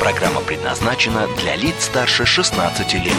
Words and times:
Программа 0.00 0.40
предназначена 0.42 1.26
для 1.38 1.56
лиц 1.56 1.84
старше 1.84 2.26
16 2.26 2.94
лет. 2.94 3.14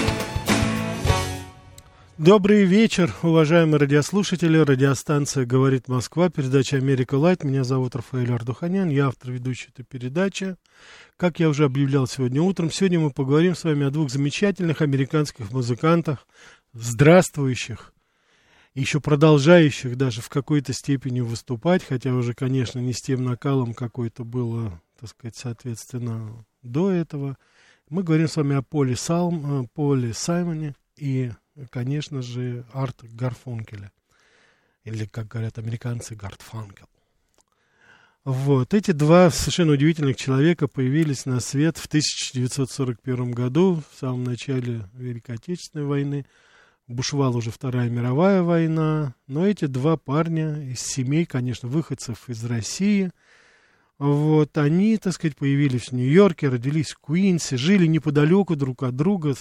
Добрый 2.17 2.65
вечер, 2.65 3.13
уважаемые 3.23 3.79
радиослушатели. 3.79 4.57
Радиостанция 4.57 5.45
«Говорит 5.45 5.87
Москва», 5.87 6.29
передача 6.29 6.77
«Америка 6.77 7.15
Лайт». 7.15 7.43
Меня 7.43 7.63
зовут 7.63 7.95
Рафаэль 7.95 8.31
Ардуханян, 8.31 8.89
я 8.89 9.07
автор 9.07 9.31
ведущей 9.31 9.69
этой 9.69 9.83
передачи. 9.83 10.55
Как 11.15 11.39
я 11.39 11.49
уже 11.49 11.65
объявлял 11.65 12.07
сегодня 12.07 12.41
утром, 12.41 12.71
сегодня 12.71 12.99
мы 12.99 13.11
поговорим 13.11 13.55
с 13.55 13.63
вами 13.63 13.85
о 13.85 13.91
двух 13.91 14.09
замечательных 14.09 14.81
американских 14.81 15.51
музыкантах, 15.51 16.27
здравствующих, 16.73 17.93
еще 18.73 18.99
продолжающих 18.99 19.97
даже 19.97 20.21
в 20.21 20.29
какой-то 20.29 20.73
степени 20.73 21.21
выступать, 21.21 21.83
хотя 21.83 22.13
уже, 22.13 22.33
конечно, 22.33 22.79
не 22.79 22.93
с 22.93 23.01
тем 23.01 23.23
накалом, 23.23 23.73
какой-то 23.73 24.23
было, 24.23 24.81
так 24.99 25.09
сказать, 25.09 25.35
соответственно, 25.35 26.45
до 26.67 26.91
этого. 26.91 27.37
Мы 27.89 28.03
говорим 28.03 28.27
с 28.27 28.35
вами 28.35 28.55
о 28.55 28.61
Поле, 28.61 28.95
Салм, 28.95 29.63
э, 29.63 29.67
Поле 29.73 30.13
Саймоне 30.13 30.75
и, 30.97 31.31
конечно 31.69 32.21
же, 32.21 32.65
Арт 32.73 33.03
Гарфункеле. 33.03 33.91
Или, 34.83 35.05
как 35.05 35.27
говорят 35.27 35.57
американцы, 35.57 36.15
Гартфанкел. 36.15 36.87
Вот. 38.23 38.73
Эти 38.73 38.91
два 38.91 39.29
совершенно 39.29 39.73
удивительных 39.73 40.17
человека 40.17 40.67
появились 40.67 41.25
на 41.25 41.39
свет 41.39 41.77
в 41.77 41.85
1941 41.87 43.31
году, 43.31 43.81
в 43.89 43.99
самом 43.99 44.23
начале 44.23 44.89
Великой 44.93 45.35
Отечественной 45.35 45.85
войны. 45.85 46.25
Бушевала 46.87 47.37
уже 47.37 47.51
Вторая 47.51 47.89
мировая 47.89 48.43
война. 48.43 49.15
Но 49.27 49.45
эти 49.45 49.65
два 49.65 49.97
парня 49.97 50.61
из 50.71 50.81
семей, 50.81 51.25
конечно, 51.25 51.67
выходцев 51.69 52.29
из 52.29 52.43
России– 52.43 53.11
вот, 53.99 54.55
они, 54.59 54.97
так 54.97 55.13
сказать, 55.13 55.35
появились 55.35 55.87
в 55.87 55.91
Нью-Йорке, 55.93 56.49
родились 56.49 56.91
в 56.91 56.99
Куинсе, 56.99 57.57
жили 57.57 57.87
неподалеку 57.87 58.55
друг 58.55 58.83
от 58.83 58.95
друга, 58.95 59.33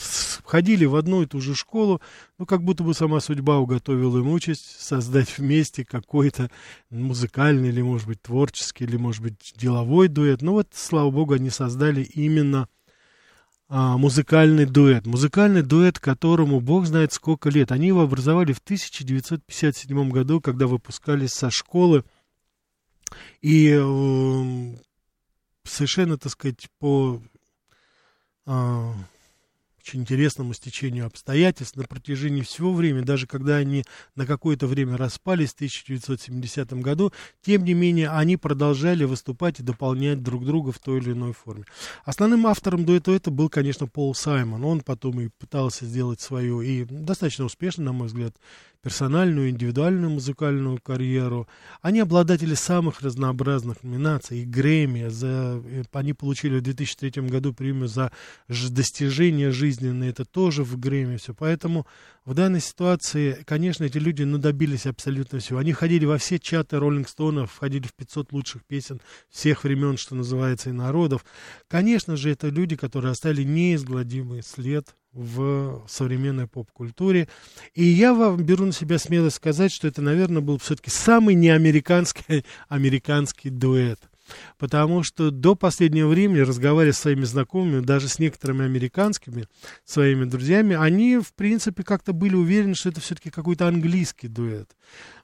ходили 0.45 0.87
в 0.87 0.97
одну 0.97 1.23
и 1.23 1.27
ту 1.27 1.43
же 1.43 1.55
школу, 1.55 2.01
ну, 2.39 2.47
как 2.47 2.63
будто 2.63 2.83
бы 2.83 2.95
сама 2.95 3.21
судьба 3.21 3.59
уготовила 3.59 4.19
им 4.19 4.29
участь 4.29 4.81
создать 4.81 5.37
вместе 5.37 5.85
какой-то 5.85 6.51
музыкальный 6.89 7.69
или, 7.69 7.83
может 7.83 8.07
быть, 8.07 8.23
творческий, 8.23 8.85
или, 8.85 8.97
может 8.97 9.23
быть, 9.23 9.53
деловой 9.57 10.09
дуэт. 10.09 10.41
Ну, 10.41 10.53
вот, 10.53 10.69
слава 10.73 11.11
богу, 11.11 11.35
они 11.35 11.51
создали 11.51 12.03
именно 12.03 12.67
а, 13.69 13.99
музыкальный 13.99 14.65
дуэт. 14.65 15.07
Музыкальный 15.07 15.63
дуэт, 15.63 15.99
которому 15.99 16.61
бог 16.61 16.87
знает 16.87 17.13
сколько 17.13 17.51
лет. 17.51 17.73
Они 17.73 17.89
его 17.89 18.01
образовали 18.01 18.55
в 18.55 18.59
1957 18.59 20.11
году, 20.11 20.41
когда 20.41 20.67
выпускались 20.67 21.33
со 21.33 21.51
школы 21.51 22.05
и 23.41 23.71
э, 23.79 24.77
совершенно, 25.65 26.19
так 26.19 26.33
сказать, 26.33 26.69
по 26.79 27.23
э, 28.47 28.93
очень 29.87 30.01
интересному 30.01 30.53
стечению 30.53 31.07
обстоятельств 31.07 31.77
на 31.77 31.85
протяжении 31.85 32.43
всего 32.43 32.73
времени, 32.75 33.05
даже 33.05 33.27
когда 33.27 33.57
они 33.57 33.85
на 34.17 34.27
какое-то 34.27 34.67
время 34.67 34.97
распались 34.97 35.53
в 35.53 35.57
1970 35.57 36.73
году, 36.75 37.13
тем 37.43 37.65
не 37.65 37.75
менее 37.75 38.11
они 38.11 38.37
продолжали 38.37 39.05
выступать 39.05 39.61
и 39.61 39.63
дополнять 39.63 40.23
друг 40.23 40.45
друга 40.45 40.73
в 40.73 40.79
той 40.79 40.99
или 40.99 41.13
иной 41.13 41.33
форме. 41.33 41.65
Основным 42.05 42.47
автором 42.47 42.85
дуэта 42.85 43.13
это 43.13 43.31
был, 43.31 43.49
конечно, 43.49 43.87
Пол 43.87 44.15
Саймон. 44.15 44.65
Он 44.65 44.81
потом 44.81 45.21
и 45.21 45.29
пытался 45.29 45.85
сделать 45.87 46.21
свою, 46.21 46.63
и 46.63 46.85
достаточно 46.85 47.45
успешно, 47.45 47.85
на 47.85 47.93
мой 47.93 48.09
взгляд, 48.09 48.35
персональную, 48.87 49.51
индивидуальную 49.51 50.11
музыкальную 50.11 50.79
карьеру. 50.81 51.49
Они 51.83 51.99
обладатели 51.99 52.55
самых 52.55 53.01
разнообразных 53.01 53.83
номинаций. 53.83 54.43
И 54.43 54.45
Грэмми, 54.45 55.09
за, 55.09 55.61
э, 55.65 55.83
они 55.93 56.13
получили 56.13 56.61
в 56.61 56.63
2003 56.63 57.29
году 57.29 57.53
премию 57.53 57.89
за 57.89 58.13
достижения 58.49 59.51
жизненные, 59.51 60.11
это 60.11 60.25
тоже 60.25 60.63
в 60.63 60.79
Грэмми 60.79 61.17
все. 61.17 61.35
Поэтому 61.35 61.85
в 62.27 62.35
данной 62.35 62.61
ситуации, 62.61 63.45
конечно, 63.47 63.85
эти 63.85 63.99
люди 63.99 64.25
ну, 64.25 64.39
добились 64.39 64.87
абсолютно 64.87 65.39
всего. 65.39 65.61
Они 65.61 65.73
входили 65.73 66.05
во 66.05 66.19
все 66.19 66.41
чаты 66.41 66.81
Роллинг 66.81 67.09
Стоунов, 67.09 67.53
входили 67.53 67.87
в 67.87 67.95
500 67.95 68.33
лучших 68.33 68.65
песен 68.65 69.01
всех 69.31 69.63
времен, 69.63 69.97
что 69.97 70.17
называется, 70.17 70.71
и 70.71 70.73
народов. 70.73 71.25
Конечно 71.69 72.17
же, 72.17 72.31
это 72.31 72.49
люди, 72.49 72.75
которые 72.75 73.13
оставили 73.13 73.45
неизгладимый 73.45 74.43
след 74.43 74.97
в 75.13 75.85
современной 75.89 76.49
поп-культуре. 76.49 77.29
И 77.75 77.85
я 77.85 78.13
вам 78.13 78.43
беру 78.43 78.67
на 78.67 78.73
себя 78.73 78.99
смелость 78.99 79.37
сказать, 79.37 79.73
что 79.73 79.87
это, 79.87 80.03
наверное, 80.03 80.43
был 80.43 80.59
все-таки 80.59 80.91
самый 80.91 81.37
неамериканский 81.37 82.45
американский 82.69 83.51
дуэт. 83.51 84.01
Потому 84.59 85.03
что 85.03 85.31
до 85.31 85.55
последнего 85.55 86.09
времени, 86.09 86.41
разговаривая 86.41 86.93
с 86.93 86.99
своими 86.99 87.25
знакомыми, 87.25 87.81
даже 87.81 88.09
с 88.09 88.19
некоторыми 88.19 88.65
американскими 88.65 89.47
своими 89.85 90.25
друзьями, 90.25 90.77
они, 90.77 91.19
в 91.19 91.35
принципе, 91.35 91.83
как-то 91.83 92.13
были 92.13 92.35
уверены, 92.35 92.75
что 92.75 92.89
это 92.89 93.01
все-таки 93.01 93.31
какой-то 93.31 93.69
английский 93.69 94.29
дуэт. 94.29 94.71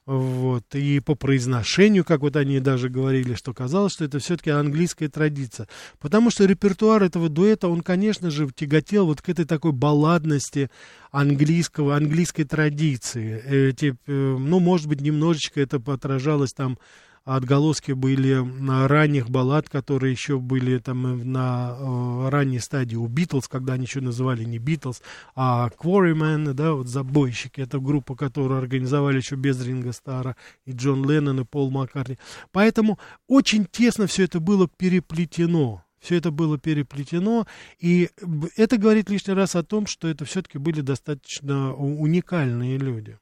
Вот. 0.05 0.63
И 0.75 0.99
по 0.99 1.15
произношению, 1.15 2.03
как 2.03 2.21
вот 2.21 2.35
они 2.35 2.59
даже 2.59 2.89
говорили, 2.89 3.35
что 3.35 3.53
казалось, 3.53 3.93
что 3.93 4.03
это 4.03 4.19
все-таки 4.19 4.49
английская 4.49 5.07
традиция. 5.07 5.69
Потому 5.99 6.29
что 6.29 6.45
репертуар 6.45 7.03
этого 7.03 7.29
дуэта, 7.29 7.69
он, 7.69 7.81
конечно 7.81 8.29
же, 8.29 8.49
тяготел 8.53 9.05
вот 9.05 9.21
к 9.21 9.29
этой 9.29 9.45
такой 9.45 9.71
балладности 9.71 10.69
английского, 11.11 11.95
английской 11.95 12.43
традиции. 12.43 13.69
Эти, 13.69 13.95
э, 14.05 14.11
ну, 14.11 14.59
может 14.59 14.87
быть, 14.87 14.99
немножечко 14.99 15.61
это 15.61 15.81
отражалось 15.85 16.51
там 16.51 16.77
отголоски 17.25 17.93
были 17.93 18.43
ранних 18.87 19.29
баллад, 19.29 19.69
которые 19.69 20.11
еще 20.11 20.39
были 20.39 20.77
там 20.77 21.31
на 21.31 21.75
э, 21.77 22.29
ранней 22.29 22.59
стадии 22.59 22.95
у 22.95 23.07
Битлз, 23.07 23.47
когда 23.47 23.73
они 23.73 23.85
еще 23.85 24.01
называли 24.01 24.43
не 24.43 24.57
Битлз, 24.57 25.01
а 25.35 25.69
Quarrymen, 25.69 26.53
да, 26.53 26.73
вот 26.73 26.87
забойщики, 26.87 27.61
это 27.61 27.79
группа, 27.79 28.15
которую 28.15 28.59
организовали 28.59 29.17
еще 29.17 29.35
без 29.35 29.63
Ринга 29.65 29.93
Стара, 29.93 30.35
и 30.65 30.71
Джон 30.71 31.09
Леннон, 31.09 31.41
и 31.41 31.45
Пол 31.45 31.71
Маккартни. 31.71 32.17
Поэтому 32.51 32.99
очень 33.27 33.65
тесно 33.65 34.07
все 34.07 34.23
это 34.23 34.39
было 34.39 34.67
переплетено. 34.67 35.83
Все 35.99 36.17
это 36.17 36.31
было 36.31 36.57
переплетено, 36.57 37.47
и 37.79 38.09
это 38.57 38.77
говорит 38.77 39.09
лишний 39.09 39.35
раз 39.35 39.55
о 39.55 39.63
том, 39.63 39.87
что 39.87 40.09
это 40.09 40.25
все-таки 40.25 40.57
были 40.57 40.81
достаточно 40.81 41.73
уникальные 41.73 42.77
люди 42.77 43.17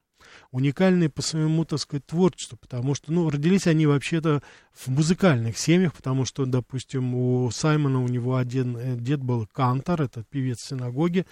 уникальные 0.52 1.10
по 1.10 1.22
своему, 1.22 1.66
так 1.66 1.80
сказать, 1.80 2.06
творчеству, 2.06 2.58
потому 2.58 2.94
что, 2.94 3.12
ну, 3.12 3.30
родились 3.30 3.68
они 3.68 3.86
вообще-то 3.86 4.42
в 4.74 4.88
музыкальных 4.90 5.58
семьях, 5.58 5.94
потому 5.94 6.26
что, 6.26 6.46
допустим, 6.46 7.16
у 7.16 7.50
Саймона, 7.52 8.04
у 8.04 8.08
него 8.08 8.36
один 8.36 8.78
э, 8.78 8.96
дед 8.98 9.22
был 9.22 9.48
кантор, 9.48 10.02
это 10.02 10.24
певец 10.24 10.62
синагоги, 10.62 11.26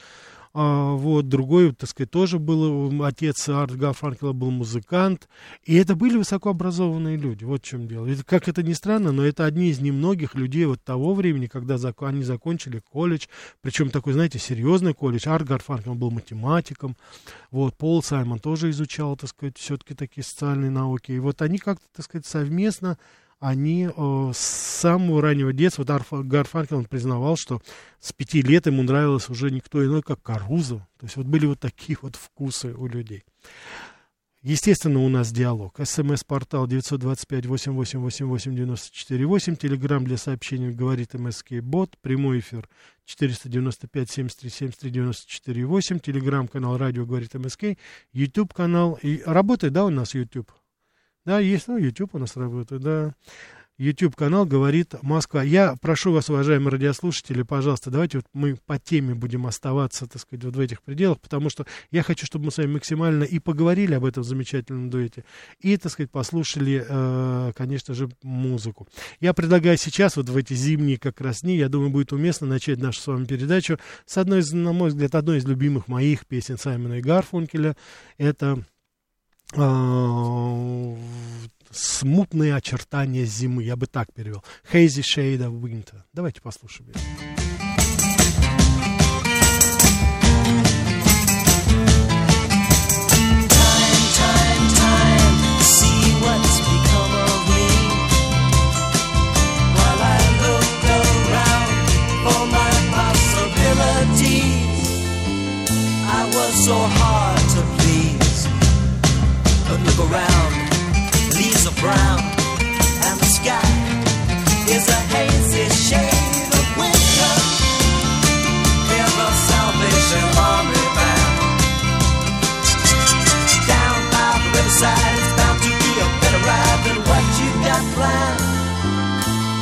вот, 0.53 1.27
другой, 1.27 1.73
так 1.73 1.89
сказать, 1.89 2.09
тоже 2.09 2.39
был, 2.39 3.03
отец 3.03 3.47
Арт 3.49 3.75
Гарфанкела 3.75 4.33
был 4.33 4.49
музыкант, 4.49 5.29
и 5.63 5.75
это 5.75 5.95
были 5.95 6.17
высокообразованные 6.17 7.17
люди, 7.17 7.43
вот 7.43 7.61
в 7.61 7.67
чем 7.67 7.87
дело. 7.87 8.07
И, 8.07 8.15
как 8.15 8.47
это 8.47 8.63
ни 8.63 8.73
странно, 8.73 9.11
но 9.11 9.23
это 9.23 9.45
одни 9.45 9.69
из 9.69 9.79
немногих 9.79 10.33
людей 10.33 10.65
вот 10.65 10.83
того 10.83 11.13
времени, 11.13 11.47
когда 11.47 11.77
зак 11.77 12.01
они 12.01 12.23
закончили 12.23 12.79
колледж, 12.79 13.27
причем 13.61 13.89
такой, 13.89 14.13
знаете, 14.13 14.39
серьезный 14.39 14.93
колледж, 14.93 15.27
Арт 15.29 15.47
Гарфанкел 15.47 15.95
был 15.95 16.11
математиком, 16.11 16.95
вот, 17.51 17.75
Пол 17.75 18.01
Саймон 18.01 18.39
тоже 18.39 18.71
изучал, 18.71 19.15
так 19.17 19.29
сказать, 19.29 19.57
все-таки 19.57 19.93
такие 19.93 20.23
социальные 20.23 20.71
науки, 20.71 21.11
и 21.11 21.19
вот 21.19 21.41
они 21.41 21.59
как-то, 21.59 21.85
так 21.95 22.05
сказать, 22.05 22.25
совместно 22.25 22.97
они 23.39 23.89
э, 23.95 24.31
с 24.33 24.37
самого 24.37 25.21
раннего 25.21 25.53
детства, 25.53 25.83
вот 25.83 25.91
Арф, 25.91 26.11
он 26.71 26.85
признавал, 26.85 27.37
что 27.37 27.61
с 27.99 28.11
пяти 28.11 28.41
лет 28.41 28.65
ему 28.65 28.83
нравилось 28.83 29.29
уже 29.29 29.49
никто 29.49 29.83
иной, 29.83 30.01
как 30.01 30.21
Карузо. 30.21 30.87
То 30.99 31.05
есть 31.05 31.15
вот 31.15 31.25
были 31.25 31.45
вот 31.45 31.59
такие 31.59 31.97
вот 32.01 32.15
вкусы 32.15 32.73
у 32.73 32.87
людей. 32.87 33.23
Естественно, 34.41 34.99
у 34.99 35.09
нас 35.09 35.33
диалог. 35.33 35.77
СМС-портал 35.83 36.65
925-8888-94-8. 36.67 39.57
Телеграмм 39.57 40.05
для 40.05 40.15
сообщений 40.15 40.71
говорит 40.71 41.13
МСК 41.13 41.55
Бот. 41.61 41.97
Прямой 42.01 42.39
эфир 42.39 42.69
495-73-73-94-8. 43.05 45.99
Телеграмм-канал 45.99 46.77
радио 46.77 47.05
говорит 47.05 47.33
МСК. 47.33 47.77
YouTube 48.13 48.53
канал. 48.53 48.97
И 49.01 49.21
работает, 49.25 49.73
да, 49.73 49.83
у 49.83 49.89
нас 49.89 50.15
YouTube? 50.15 50.49
Да, 51.25 51.39
есть, 51.39 51.67
ну, 51.67 51.77
YouTube 51.77 52.15
у 52.15 52.19
нас 52.19 52.35
работает, 52.35 52.81
да. 52.81 53.13
YouTube-канал 53.79 54.45
«Говорит 54.45 54.93
Москва». 55.01 55.41
Я 55.41 55.77
прошу 55.81 56.11
вас, 56.11 56.29
уважаемые 56.29 56.71
радиослушатели, 56.71 57.43
пожалуйста, 57.43 57.89
давайте 57.89 58.17
вот 58.17 58.25
мы 58.33 58.57
по 58.65 58.77
теме 58.77 59.15
будем 59.15 59.47
оставаться, 59.47 60.05
так 60.05 60.21
сказать, 60.21 60.43
вот 60.43 60.57
в 60.57 60.59
этих 60.59 60.81
пределах, 60.81 61.21
потому 61.21 61.49
что 61.49 61.65
я 61.89 62.03
хочу, 62.03 62.25
чтобы 62.25 62.45
мы 62.45 62.51
с 62.51 62.57
вами 62.57 62.73
максимально 62.73 63.23
и 63.23 63.39
поговорили 63.39 63.93
об 63.93 64.03
этом 64.03 64.25
замечательном 64.25 64.89
дуэте, 64.89 65.23
и, 65.61 65.77
так 65.77 65.93
сказать, 65.93 66.11
послушали, 66.11 66.85
э, 66.85 67.53
конечно 67.55 67.93
же, 67.93 68.09
музыку. 68.21 68.85
Я 69.21 69.33
предлагаю 69.33 69.77
сейчас, 69.77 70.17
вот 70.17 70.27
в 70.27 70.35
эти 70.35 70.53
зимние 70.53 70.97
как 70.97 71.21
раз 71.21 71.41
дни, 71.41 71.55
я 71.55 71.69
думаю, 71.69 71.89
будет 71.89 72.11
уместно 72.11 72.47
начать 72.47 72.79
нашу 72.79 72.99
с 72.99 73.07
вами 73.07 73.23
передачу 73.23 73.79
с 74.05 74.17
одной 74.17 74.39
из, 74.39 74.51
на 74.51 74.73
мой 74.73 74.89
взгляд, 74.89 75.15
одной 75.15 75.37
из 75.37 75.45
любимых 75.45 75.87
моих 75.87 76.27
песен 76.27 76.57
Саймона 76.57 76.95
и 76.95 77.01
Гарфункеля. 77.01 77.77
Это 78.17 78.61
смутные 81.71 82.55
очертания 82.55 83.25
зимы, 83.25 83.63
я 83.63 83.75
бы 83.75 83.87
так 83.87 84.13
перевел. 84.13 84.43
Hazy 84.71 85.01
Shade 85.01 85.39
of 85.39 85.61
Winter. 85.61 86.03
Давайте 86.13 86.41
послушаем. 86.41 86.91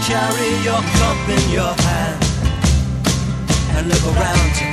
Carry 0.08 0.56
your 0.64 0.80
cup 0.80 1.20
in 1.28 1.52
your 1.52 1.74
hand 1.84 2.24
and 3.76 3.90
look 3.92 4.06
around 4.16 4.54
you. 4.56 4.72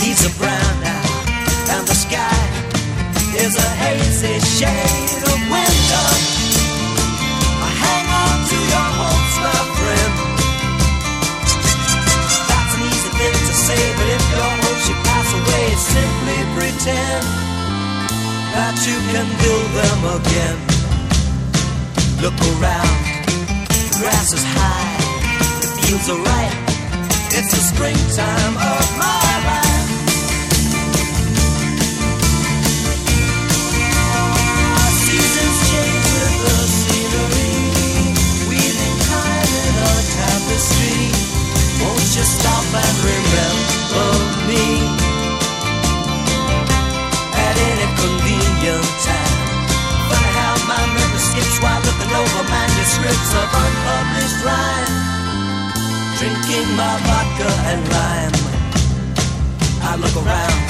Leaves 0.00 0.24
are 0.24 0.32
brown 0.40 0.74
now, 0.80 1.04
and 1.68 1.84
the 1.86 1.92
sky 1.92 2.40
is 3.44 3.60
a 3.60 3.70
hazy 3.76 4.40
shade 4.40 5.20
of 5.28 5.36
winter. 5.52 6.08
Hang 7.76 8.06
on 8.08 8.36
to 8.48 8.56
your 8.56 8.88
hopes, 8.96 9.36
my 9.44 9.60
friend. 9.76 10.14
That's 12.48 12.72
an 12.72 12.82
easy 12.88 13.10
thing 13.20 13.36
to 13.36 13.54
say, 13.68 13.82
but 14.00 14.08
if 14.16 14.24
your 14.32 14.48
hopes 14.64 14.80
should 14.88 15.00
pass 15.04 15.28
away, 15.44 15.66
simply 15.76 16.40
pretend 16.56 17.24
that 18.56 18.80
you 18.88 18.96
can 19.12 19.28
build 19.44 19.68
them 19.76 20.00
again. 20.16 20.56
Look 22.24 22.38
around, 22.56 23.13
grass 24.04 24.34
is 24.34 24.44
high, 24.44 25.00
the 25.64 25.68
fields 25.80 26.10
are 26.12 26.20
ripe. 26.20 26.58
It's 27.32 27.50
the 27.56 27.62
springtime 27.72 28.52
of 28.52 28.84
my 29.00 29.32
life. 29.48 29.88
Seasons 35.08 35.58
change 35.72 36.08
with 36.20 36.36
the 36.44 36.56
scenery, 36.78 37.56
weaving 38.52 38.96
time 39.08 39.52
in 39.64 39.74
a 39.88 39.92
tapestry. 40.12 41.08
Won't 41.80 42.10
you 42.12 42.24
stop 42.28 42.66
and 42.84 42.96
remember 43.08 44.08
me 44.52 44.64
at 47.40 47.56
any 47.56 47.88
convenient 48.04 48.84
time? 49.08 49.32
My 50.64 50.80
memory 50.96 51.20
skips 51.20 51.60
while 51.60 51.76
looking 51.84 52.08
over 52.08 52.42
manuscripts 52.48 53.34
of 53.36 53.53
Drinking 56.54 56.76
my 56.76 56.96
vodka 57.02 57.50
and 57.70 57.82
lime. 57.90 58.32
I 59.82 59.96
look 59.96 60.14
around, 60.14 60.63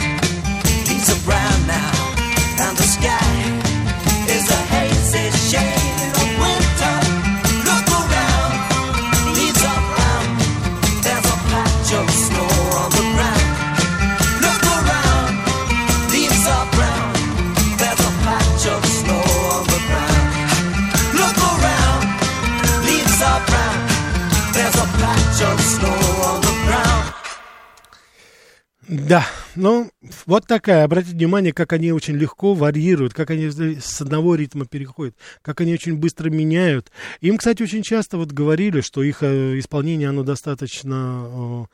Да, 28.89 29.27
ну, 29.55 29.91
вот 30.27 30.47
такая. 30.47 30.85
Обратите 30.85 31.17
внимание, 31.17 31.53
как 31.53 31.73
они 31.73 31.93
очень 31.93 32.17
легко 32.17 32.55
варьируют, 32.55 33.15
как 33.15 33.31
они 33.31 33.49
с 33.49 34.01
одного 34.01 34.35
ритма 34.35 34.67
переходят, 34.67 35.17
как 35.43 35.61
они 35.61 35.73
очень 35.73 35.97
быстро 35.97 36.29
меняют. 36.29 36.91
Им, 37.21 37.39
кстати, 37.39 37.63
очень 37.63 37.83
часто 37.83 38.19
вот 38.19 38.33
говорили, 38.33 38.81
что 38.81 39.03
их 39.03 39.23
э, 39.23 39.59
исполнение, 39.59 40.09
оно 40.09 40.23
достаточно 40.23 41.27
э, 41.27 41.65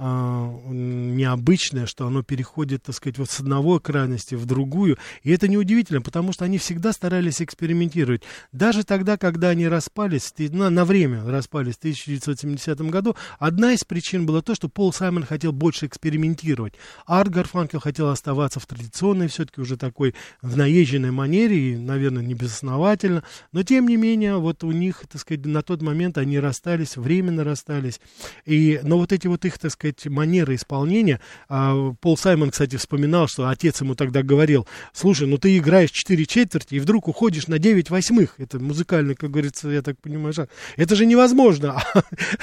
необычное, 0.00 1.86
что 1.86 2.06
оно 2.06 2.22
переходит, 2.22 2.84
так 2.84 2.94
сказать, 2.94 3.18
вот 3.18 3.30
с 3.30 3.40
одного 3.40 3.78
крайности 3.80 4.34
в 4.34 4.46
другую. 4.46 4.96
И 5.22 5.30
это 5.30 5.46
неудивительно, 5.46 6.00
потому 6.00 6.32
что 6.32 6.44
они 6.44 6.58
всегда 6.58 6.92
старались 6.92 7.42
экспериментировать. 7.42 8.22
Даже 8.52 8.84
тогда, 8.84 9.18
когда 9.18 9.50
они 9.50 9.68
распались, 9.68 10.32
на, 10.38 10.70
на 10.70 10.84
время 10.84 11.24
распались 11.24 11.74
в 11.74 11.78
1970 11.78 12.80
году, 12.82 13.16
одна 13.38 13.72
из 13.72 13.84
причин 13.84 14.24
была 14.26 14.40
то, 14.40 14.54
что 14.54 14.68
Пол 14.68 14.92
Саймон 14.92 15.24
хотел 15.24 15.52
больше 15.52 15.86
экспериментировать. 15.86 16.74
Арт 17.06 17.30
Гарфанкел 17.30 17.80
хотел 17.80 18.08
оставаться 18.08 18.60
в 18.60 18.66
традиционной, 18.66 19.28
все-таки 19.28 19.60
уже 19.60 19.76
такой, 19.76 20.14
в 20.40 20.56
наезженной 20.56 21.10
манере, 21.10 21.72
и, 21.72 21.76
наверное, 21.76 22.22
не 22.22 22.34
безосновательно. 22.34 23.22
Но, 23.52 23.62
тем 23.62 23.86
не 23.86 23.96
менее, 23.96 24.38
вот 24.38 24.64
у 24.64 24.72
них, 24.72 25.04
так 25.10 25.20
сказать, 25.20 25.44
на 25.44 25.62
тот 25.62 25.82
момент 25.82 26.16
они 26.16 26.38
расстались, 26.38 26.96
временно 26.96 27.44
расстались. 27.44 28.00
И, 28.46 28.80
но 28.82 28.98
вот 28.98 29.12
эти 29.12 29.26
вот 29.26 29.44
их, 29.44 29.58
так 29.58 29.70
сказать, 29.70 29.89
манеры 30.06 30.54
исполнения. 30.54 31.20
А, 31.48 31.92
Пол 32.00 32.16
Саймон, 32.16 32.50
кстати, 32.50 32.76
вспоминал, 32.76 33.28
что 33.28 33.48
отец 33.48 33.80
ему 33.80 33.94
тогда 33.94 34.22
говорил, 34.22 34.66
слушай, 34.92 35.26
ну 35.26 35.38
ты 35.38 35.56
играешь 35.58 35.90
4 35.90 36.26
четверти 36.26 36.74
и 36.74 36.80
вдруг 36.80 37.08
уходишь 37.08 37.46
на 37.46 37.58
9 37.58 37.90
восьмых. 37.90 38.34
Это 38.38 38.58
музыкальный, 38.58 39.14
как 39.14 39.30
говорится, 39.30 39.68
я 39.68 39.82
так 39.82 40.00
понимаю, 40.00 40.32
жанр. 40.32 40.48
Это 40.76 40.96
же 40.96 41.06
невозможно. 41.06 41.82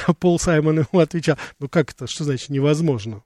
А 0.06 0.14
Пол 0.14 0.40
Саймон 0.40 0.80
ему 0.80 1.00
отвечал, 1.00 1.38
ну 1.60 1.68
как 1.68 1.92
это, 1.92 2.08
что 2.08 2.24
значит 2.24 2.50
невозможно? 2.50 3.24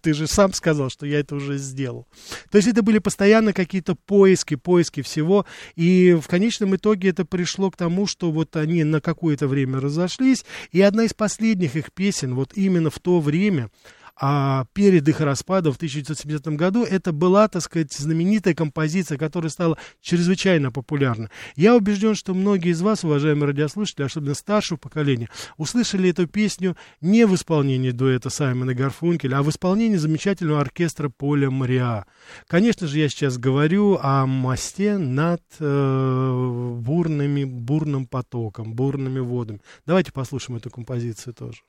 Ты, 0.00 0.14
же 0.14 0.26
сам 0.26 0.52
сказал, 0.52 0.90
что 0.90 1.06
я 1.06 1.20
это 1.20 1.34
уже 1.34 1.58
сделал. 1.58 2.06
То 2.50 2.58
есть 2.58 2.68
это 2.68 2.82
были 2.82 2.98
постоянно 2.98 3.52
какие-то 3.52 3.94
поиски, 3.94 4.54
поиски 4.54 5.02
всего. 5.02 5.46
И 5.76 6.16
в 6.20 6.26
конечном 6.28 6.76
итоге 6.76 7.10
это 7.10 7.24
пришло 7.24 7.70
к 7.70 7.76
тому, 7.76 8.06
что 8.06 8.30
вот 8.30 8.56
они 8.56 8.84
на 8.84 9.00
какое-то 9.00 9.48
время 9.48 9.80
разошлись. 9.80 10.44
И 10.72 10.80
одна 10.80 11.04
из 11.04 11.14
последних 11.14 11.76
их 11.76 11.92
песен, 11.92 12.34
вот 12.34 12.52
именно 12.54 12.90
в 12.90 12.98
то 12.98 13.20
время, 13.20 13.70
а 14.16 14.64
перед 14.72 15.08
их 15.08 15.20
распадом 15.20 15.72
в 15.72 15.76
1970 15.76 16.46
году 16.48 16.84
это 16.84 17.12
была, 17.12 17.48
так 17.48 17.62
сказать, 17.62 17.92
знаменитая 17.92 18.54
композиция, 18.54 19.18
которая 19.18 19.50
стала 19.50 19.78
чрезвычайно 20.00 20.70
популярна. 20.70 21.30
Я 21.56 21.76
убежден, 21.76 22.14
что 22.14 22.34
многие 22.34 22.70
из 22.70 22.82
вас, 22.82 23.04
уважаемые 23.04 23.48
радиослушатели, 23.48 24.04
особенно 24.04 24.34
старшего 24.34 24.78
поколения, 24.78 25.28
услышали 25.56 26.10
эту 26.10 26.26
песню 26.26 26.76
не 27.00 27.26
в 27.26 27.34
исполнении 27.34 27.90
дуэта 27.90 28.30
Саймона 28.30 28.74
Гарфункеля, 28.74 29.38
а 29.38 29.42
в 29.42 29.50
исполнении 29.50 29.96
замечательного 29.96 30.60
оркестра 30.60 31.08
Поля 31.08 31.50
Мариа. 31.50 32.04
Конечно 32.46 32.86
же, 32.86 32.98
я 32.98 33.08
сейчас 33.08 33.38
говорю 33.38 33.98
о 34.00 34.26
мосте 34.26 34.98
над 34.98 35.42
э, 35.58 36.74
бурными, 36.80 37.44
бурным 37.44 38.06
потоком, 38.06 38.74
бурными 38.74 39.20
водами. 39.20 39.60
Давайте 39.86 40.12
послушаем 40.12 40.58
эту 40.58 40.70
композицию 40.70 41.34
тоже. 41.34 41.60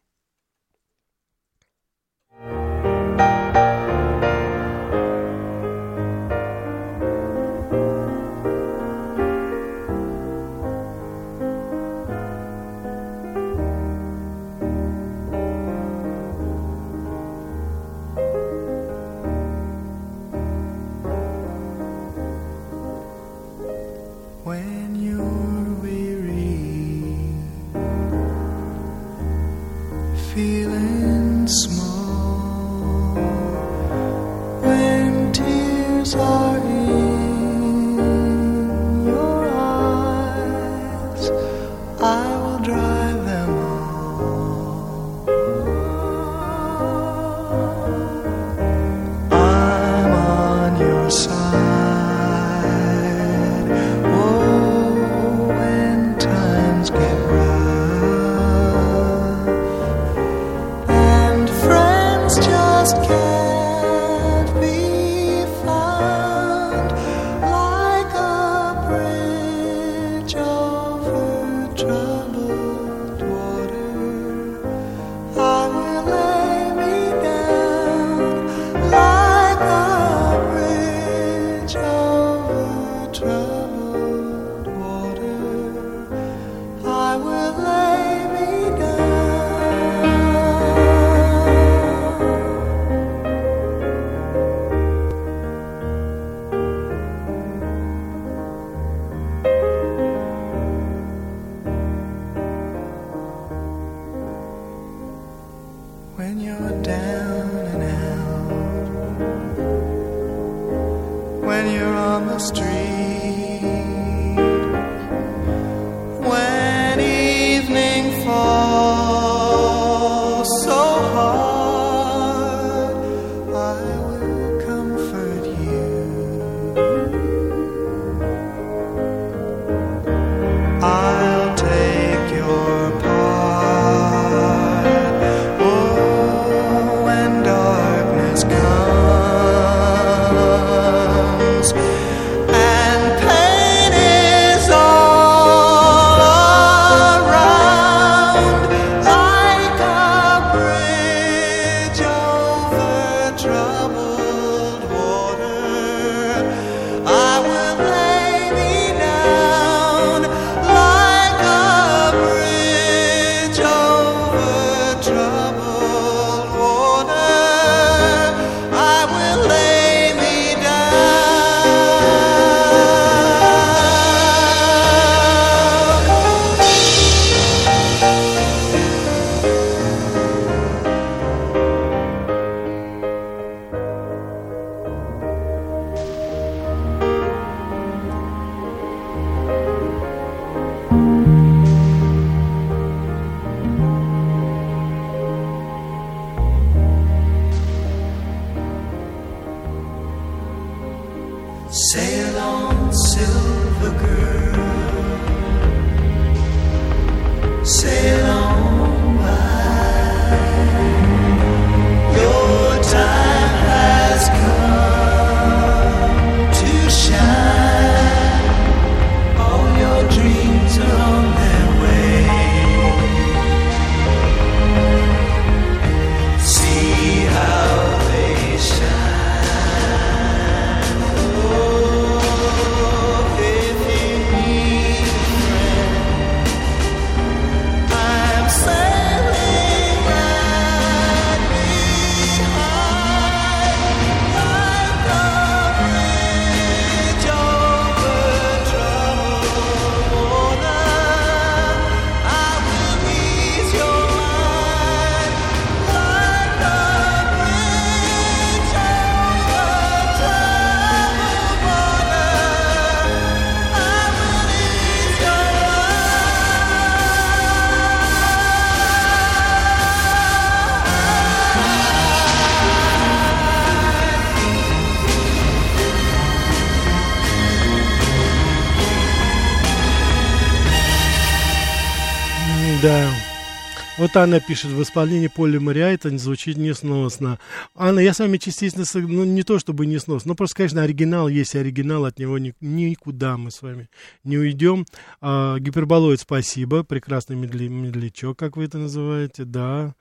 Вот 284.02 284.18
Анна 284.18 284.40
пишет, 284.40 284.72
в 284.72 284.82
исполнении 284.82 285.28
Поли 285.28 285.60
Мариа 285.60 285.90
это 285.94 286.18
звучит 286.18 286.58
несносно. 286.58 287.38
Анна, 287.76 288.00
я 288.00 288.16
с 288.16 288.20
вами 288.20 288.38
частично, 288.38 288.84
ну 288.96 289.26
не 289.26 289.44
то 289.44 289.60
чтобы 289.60 289.86
несносно, 289.86 290.30
но 290.30 290.36
просто, 290.36 290.56
конечно, 290.56 290.82
оригинал 290.82 291.28
есть 291.28 291.56
оригинал, 291.56 292.06
от 292.06 292.18
него 292.18 292.40
ни- 292.40 292.56
никуда 292.62 293.38
мы 293.38 293.52
с 293.52 293.62
вами 293.62 293.90
не 294.24 294.40
уйдем. 294.40 294.88
А, 295.22 295.60
гиперболоид, 295.60 296.20
спасибо, 296.20 296.82
прекрасный 296.82 297.36
медли- 297.36 297.68
медлячок, 297.68 298.40
как 298.40 298.58
вы 298.58 298.64
это 298.64 298.80
называете, 298.80 299.46
да. 299.46 299.94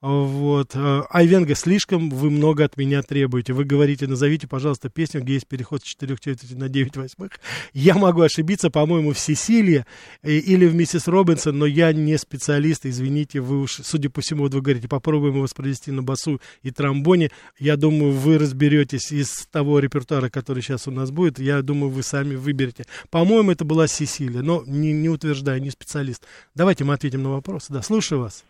Вот. 0.00 0.76
а, 0.76 1.06
Айвенга, 1.10 1.56
слишком 1.56 2.08
вы 2.10 2.30
много 2.30 2.64
от 2.64 2.76
меня 2.76 3.02
требуете. 3.02 3.52
Вы 3.52 3.64
говорите, 3.64 4.06
назовите, 4.06 4.46
пожалуйста, 4.46 4.88
песню, 4.88 5.22
где 5.22 5.34
есть 5.34 5.48
переход 5.48 5.82
с 5.82 5.84
4 5.84 6.16
четверти 6.16 6.54
на 6.54 6.68
9 6.68 6.96
восьмых. 6.96 7.32
Я 7.72 7.94
могу 7.96 8.20
ошибиться, 8.20 8.70
по-моему, 8.70 9.12
в 9.12 9.18
Сесилии 9.18 9.84
э, 10.22 10.30
или 10.30 10.66
в 10.66 10.74
Миссис 10.76 11.08
Робинсон, 11.08 11.58
но 11.58 11.66
я 11.66 11.92
не 11.92 12.16
специалист, 12.16 12.86
извините, 12.86 13.40
вы 13.40 13.60
уж, 13.60 13.80
судя 13.82 14.08
по 14.08 14.20
всему, 14.20 14.44
вот 14.44 14.54
вы 14.54 14.60
говорите, 14.60 14.86
попробуем 14.86 15.40
воспроизвести 15.40 15.90
на 15.90 16.04
басу 16.04 16.40
и 16.62 16.70
тромбоне. 16.70 17.32
Я 17.58 17.76
думаю, 17.76 18.12
вы 18.12 18.38
разберетесь 18.38 19.10
из 19.10 19.48
того 19.50 19.80
репертуара, 19.80 20.30
который 20.30 20.62
сейчас 20.62 20.86
у 20.86 20.92
нас 20.92 21.10
будет. 21.10 21.40
Я 21.40 21.60
думаю, 21.62 21.90
вы 21.90 22.04
сами 22.04 22.36
выберете. 22.36 22.84
По-моему, 23.10 23.50
это 23.50 23.64
была 23.64 23.88
Сесилия, 23.88 24.42
но 24.42 24.62
не, 24.64 24.92
не 24.92 25.08
утверждаю, 25.08 25.60
не 25.60 25.70
специалист. 25.70 26.22
Давайте 26.54 26.84
мы 26.84 26.94
ответим 26.94 27.24
на 27.24 27.30
вопросы. 27.30 27.72
Да, 27.72 27.82
слушаю 27.82 28.20
вас. 28.20 28.44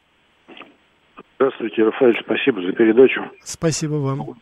Здравствуйте, 1.38 1.84
Рафаэль, 1.84 2.18
спасибо 2.24 2.60
за 2.62 2.72
передачу. 2.72 3.22
Спасибо 3.44 3.94
вам. 3.94 4.34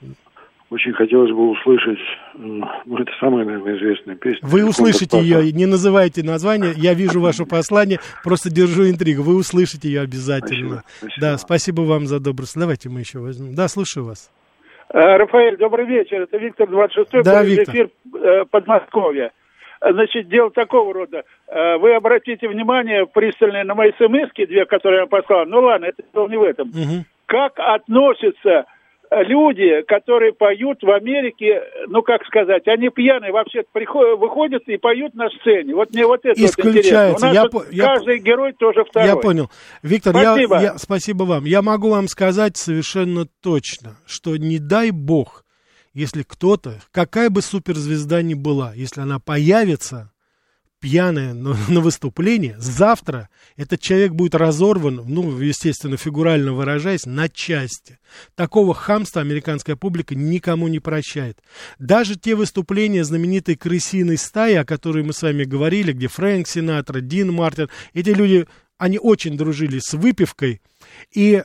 Очень 0.71 0.95
хотелось 0.95 1.31
бы 1.31 1.51
услышать, 1.51 1.99
ну, 2.35 2.67
это 2.99 3.13
самая, 3.21 3.45
наверное, 3.45 3.77
известная 3.77 4.17
песня. 4.17 4.41
Вы 4.43 4.61
«Телефон 4.61 4.71
услышите 4.71 5.17
Паспорта». 5.19 5.27
ее, 5.27 5.53
не 5.53 5.67
называйте 5.67 6.23
название, 6.25 6.73
я 6.75 6.95
вижу 6.95 7.21
ваше 7.21 7.45
послание, 7.45 8.01
просто 8.25 8.51
держу 8.51 8.89
интригу. 8.89 9.23
Вы 9.23 9.37
услышите 9.37 9.87
ее 9.89 10.01
обязательно. 10.01 10.83
Спасибо, 10.83 10.85
спасибо. 10.99 11.21
Да, 11.21 11.39
спасибо 11.39 11.81
вам 11.83 12.07
за 12.07 12.19
добрость. 12.19 12.59
Давайте 12.59 12.89
мы 12.89 13.01
еще 13.01 13.19
возьмем. 13.21 13.55
Да, 13.55 13.69
слушаю 13.69 14.07
вас. 14.07 14.33
Э, 14.89 15.17
Рафаэль, 15.19 15.57
добрый 15.57 15.87
вечер. 15.87 16.23
Это 16.23 16.37
Виктор 16.39 16.69
26-й, 16.69 17.23
Да, 17.23 17.45
Виктор. 17.45 17.75
эфир 17.75 17.91
э, 18.15 18.45
Подмосковья. 18.51 19.31
Значит, 19.93 20.29
дело 20.29 20.51
такого 20.51 20.93
рода. 20.93 21.23
Э, 21.49 21.77
Вы 21.79 21.95
обратите 21.95 22.49
внимание 22.49 23.07
пристальное 23.07 23.65
на 23.65 23.75
мои 23.75 23.93
смс 23.99 24.31
две, 24.37 24.65
которые 24.67 25.03
я 25.03 25.07
послал. 25.07 25.47
Ну 25.47 25.61
ладно, 25.61 25.87
это 25.87 26.03
дело 26.13 26.29
не 26.29 26.37
в 26.37 26.43
этом. 26.43 26.69
Мгм. 26.69 27.05
Как 27.27 27.53
относятся 27.59 28.65
э, 29.11 29.23
люди, 29.25 29.83
которые 29.87 30.33
поют 30.33 30.83
в 30.83 30.91
Америке, 30.91 31.63
ну 31.89 32.03
как 32.03 32.25
сказать, 32.27 32.67
они 32.67 32.89
пьяные 32.89 33.33
вообще 33.33 33.63
приходят, 33.73 34.19
выходят 34.19 34.63
и 34.67 34.77
поют 34.77 35.15
на 35.15 35.29
сцене. 35.31 35.75
Вот 35.75 35.91
мне 35.93 36.07
вот 36.07 36.21
это 36.25 36.41
вот 36.41 36.51
интересно. 36.51 36.63
Исключается. 36.71 37.25
У 37.25 37.29
нас 37.29 37.35
Я 37.35 37.43
вот 37.43 37.51
по- 37.53 37.65
я 37.71 37.85
каждый 37.85 38.19
герой 38.19 38.53
тоже 38.59 38.85
второй. 38.85 39.09
Я 39.09 39.17
понял. 39.17 39.49
Виктор, 39.83 40.15
я- 40.17 40.33
Спасибо. 40.35 40.59
Я, 40.61 40.79
спасибо 40.79 41.23
вам. 41.25 41.45
Я 41.45 41.63
могу 41.63 41.91
вам 41.91 42.09
сказать 42.09 42.57
совершенно 42.57 43.27
точно, 43.43 43.97
что 44.07 44.37
не 44.37 44.59
дай 44.59 44.91
бог, 44.91 45.45
если 45.97 46.25
кто-то, 46.25 46.79
какая 46.93 47.31
бы 47.31 47.41
суперзвезда 47.41 48.21
ни 48.21 48.35
была, 48.35 48.75
если 48.75 49.01
она 49.01 49.19
появится 49.19 50.13
пьяная 50.79 51.33
на, 51.33 51.57
на 51.69 51.81
выступлении, 51.81 52.55
завтра 52.59 53.31
этот 53.57 53.81
человек 53.81 54.13
будет 54.13 54.35
разорван, 54.35 55.05
ну, 55.09 55.41
естественно, 55.41 55.97
фигурально 55.97 56.53
выражаясь, 56.53 57.07
на 57.07 57.31
части. 57.31 57.99
Такого 58.35 58.75
хамства 58.75 59.23
американская 59.23 59.75
публика 59.75 60.15
никому 60.15 60.69
не 60.69 60.81
прощает. 60.81 61.39
Даже 61.79 62.17
те 62.17 62.35
выступления 62.35 63.03
знаменитой 63.03 63.57
крысиной 63.57 64.19
стаи, 64.19 64.57
о 64.57 64.67
которой 64.67 65.03
мы 65.03 65.15
с 65.15 65.23
вами 65.23 65.45
говорили, 65.45 65.93
где 65.93 66.09
Фрэнк 66.09 66.47
Синатра, 66.47 67.01
Дин 67.01 67.33
Мартин, 67.33 67.71
эти 67.95 68.11
люди, 68.11 68.47
они 68.77 68.99
очень 68.99 69.39
дружили 69.39 69.79
с 69.79 69.95
выпивкой, 69.95 70.61
И 71.13 71.43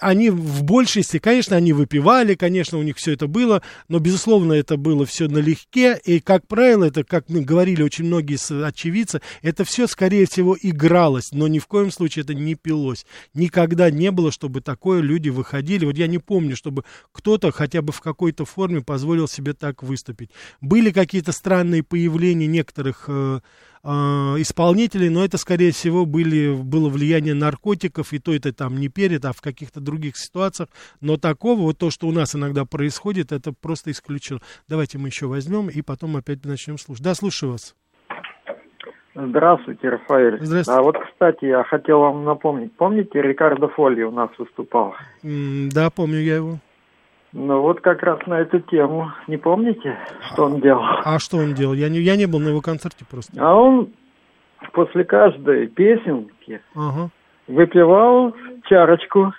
они 0.00 0.30
в 0.30 0.62
большей 0.62 1.02
степени, 1.02 1.20
конечно, 1.20 1.56
они 1.56 1.72
выпивали, 1.72 2.34
конечно, 2.34 2.78
у 2.78 2.82
них 2.82 2.96
все 2.96 3.12
это 3.12 3.26
было, 3.26 3.62
но, 3.88 3.98
безусловно, 3.98 4.52
это 4.52 4.76
было 4.76 5.06
все 5.06 5.28
налегке. 5.28 6.00
И, 6.04 6.20
как 6.20 6.46
правило, 6.46 6.84
это, 6.84 7.04
как 7.04 7.28
мы 7.28 7.42
говорили 7.42 7.82
очень 7.82 8.04
многие 8.04 8.38
очевидцы, 8.64 9.20
это 9.42 9.64
все, 9.64 9.86
скорее 9.86 10.26
всего, 10.26 10.56
игралось, 10.60 11.32
но 11.32 11.48
ни 11.48 11.58
в 11.58 11.66
коем 11.66 11.90
случае 11.90 12.24
это 12.24 12.34
не 12.34 12.54
пилось. 12.54 13.06
Никогда 13.34 13.90
не 13.90 14.10
было, 14.10 14.30
чтобы 14.30 14.60
такое 14.60 15.00
люди 15.00 15.28
выходили. 15.28 15.84
Вот 15.84 15.96
я 15.96 16.06
не 16.06 16.18
помню, 16.18 16.56
чтобы 16.56 16.84
кто-то 17.12 17.50
хотя 17.52 17.82
бы 17.82 17.92
в 17.92 18.00
какой-то 18.00 18.44
форме 18.44 18.80
позволил 18.80 19.28
себе 19.28 19.52
так 19.52 19.82
выступить. 19.82 20.30
Были 20.60 20.90
какие-то 20.90 21.32
странные 21.32 21.82
появления 21.82 22.46
некоторых 22.46 23.04
э, 23.08 23.40
э, 23.82 23.88
исполнителей, 23.88 25.08
но 25.08 25.24
это, 25.24 25.38
скорее 25.38 25.72
всего, 25.72 26.06
были, 26.06 26.54
было 26.54 26.88
влияние 26.88 27.34
наркотиков, 27.34 28.12
и 28.12 28.18
то 28.18 28.34
это 28.34 28.52
там 28.52 28.78
не 28.78 28.88
перед, 28.90 29.24
а 29.24 29.32
в 29.32 29.40
каких-то 29.40 29.80
других 29.80 30.16
ситуациях. 30.16 30.68
Но 31.00 31.16
такого, 31.16 31.60
вот 31.60 31.78
то, 31.78 31.90
что 31.90 32.06
у 32.08 32.12
нас 32.12 32.34
иногда 32.34 32.64
происходит, 32.64 33.32
это 33.32 33.52
просто 33.52 33.90
исключено. 33.90 34.40
Давайте 34.68 34.98
мы 34.98 35.08
еще 35.08 35.26
возьмем 35.26 35.68
и 35.68 35.82
потом 35.82 36.16
опять 36.16 36.44
начнем 36.44 36.78
слушать. 36.78 37.04
Да, 37.04 37.14
слушаю 37.14 37.52
вас. 37.52 37.74
Здравствуйте, 39.14 39.88
Рафаэль. 39.88 40.38
Здравствуйте. 40.40 40.78
А 40.80 40.82
вот, 40.82 40.96
кстати, 40.98 41.44
я 41.44 41.64
хотел 41.64 42.00
вам 42.00 42.24
напомнить. 42.24 42.72
Помните, 42.76 43.20
Рикардо 43.20 43.68
Фолли 43.68 44.02
у 44.02 44.12
нас 44.12 44.30
выступал? 44.38 44.94
М, 45.24 45.68
Да, 45.70 45.90
помню 45.90 46.18
я 46.20 46.36
его. 46.36 46.58
Ну 47.32 47.60
вот 47.60 47.80
как 47.80 48.02
раз 48.02 48.18
на 48.26 48.40
эту 48.40 48.60
тему. 48.60 49.12
Не 49.28 49.36
помните, 49.36 49.96
что 50.32 50.46
он 50.46 50.60
делал? 50.60 50.82
А 51.04 51.18
что 51.18 51.36
он 51.38 51.54
делал? 51.54 51.74
Я 51.74 51.88
не, 51.88 52.00
я 52.00 52.16
не 52.16 52.26
был 52.26 52.40
на 52.40 52.48
его 52.48 52.60
концерте 52.60 53.04
просто. 53.08 53.32
А 53.40 53.54
он 53.54 53.90
после 54.72 55.04
каждой 55.04 55.68
песенки 55.68 56.60
Ага. 56.74 57.10
Выпивал 57.46 58.34
чарочку. 58.68 59.32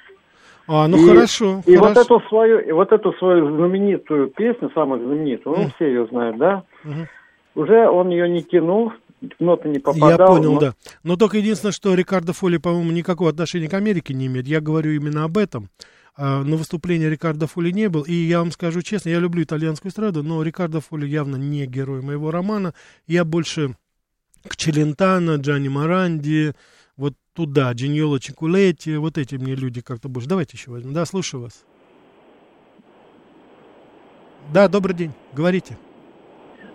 А, 0.67 0.87
ну 0.87 0.97
и, 0.97 1.07
хорошо. 1.09 1.61
И 1.65 1.75
вот 1.77 1.89
хорошо. 1.93 2.01
эту 2.17 2.27
свою, 2.29 2.59
и 2.59 2.71
вот 2.71 2.91
эту 2.91 3.13
свою 3.13 3.55
знаменитую 3.55 4.27
песню, 4.29 4.71
самую 4.73 5.03
знаменитую, 5.05 5.57
ну 5.57 5.69
все 5.75 5.87
ее 5.87 6.05
знают, 6.07 6.37
да? 6.37 6.63
Уже 7.55 7.89
он 7.89 8.09
ее 8.09 8.29
не 8.29 8.43
тянул, 8.43 8.93
ноты 9.39 9.67
не 9.69 9.75
Я 9.75 9.81
попадал. 9.81 10.27
понял, 10.35 10.53
но- 10.53 10.59
да. 10.59 10.73
Но 11.03 11.15
только 11.17 11.37
единственное, 11.37 11.73
что 11.73 11.93
Рикардо 11.93 12.31
Фоли, 12.33 12.57
по-моему, 12.57 12.91
никакого 12.91 13.29
отношения 13.29 13.67
к 13.67 13.73
Америке 13.73 14.13
не 14.13 14.27
имеет. 14.27 14.47
Я 14.47 14.61
говорю 14.61 14.91
именно 14.91 15.25
об 15.25 15.37
этом. 15.37 15.69
А, 16.15 16.43
на 16.43 16.55
выступление 16.55 17.09
Рикардо 17.09 17.47
Фоли 17.47 17.71
не 17.71 17.89
был. 17.89 18.03
И 18.03 18.13
я 18.13 18.39
вам 18.39 18.51
скажу 18.51 18.81
честно, 18.81 19.09
я 19.09 19.19
люблю 19.19 19.43
итальянскую 19.43 19.89
эстраду, 19.91 20.23
но 20.23 20.41
Рикардо 20.43 20.79
Фоли 20.81 21.05
явно 21.07 21.35
не 21.35 21.65
герой 21.65 22.01
моего 22.01 22.31
романа. 22.31 22.73
Я 23.07 23.25
больше 23.25 23.75
к 24.47 24.55
Челентано, 24.55 25.35
Джанни 25.35 25.67
Маранди, 25.69 26.53
вот 26.97 27.13
туда, 27.35 27.71
Джиньоло 27.73 28.19
Чикулетти, 28.19 28.95
вот 28.97 29.17
эти 29.17 29.35
мне 29.35 29.55
люди 29.55 29.81
как-то 29.81 30.09
больше. 30.09 30.29
Давайте 30.29 30.57
еще 30.57 30.71
возьмем. 30.71 30.93
Да, 30.93 31.05
слушаю 31.05 31.43
вас. 31.43 31.65
Да, 34.53 34.67
добрый 34.67 34.95
день. 34.95 35.11
Говорите. 35.33 35.77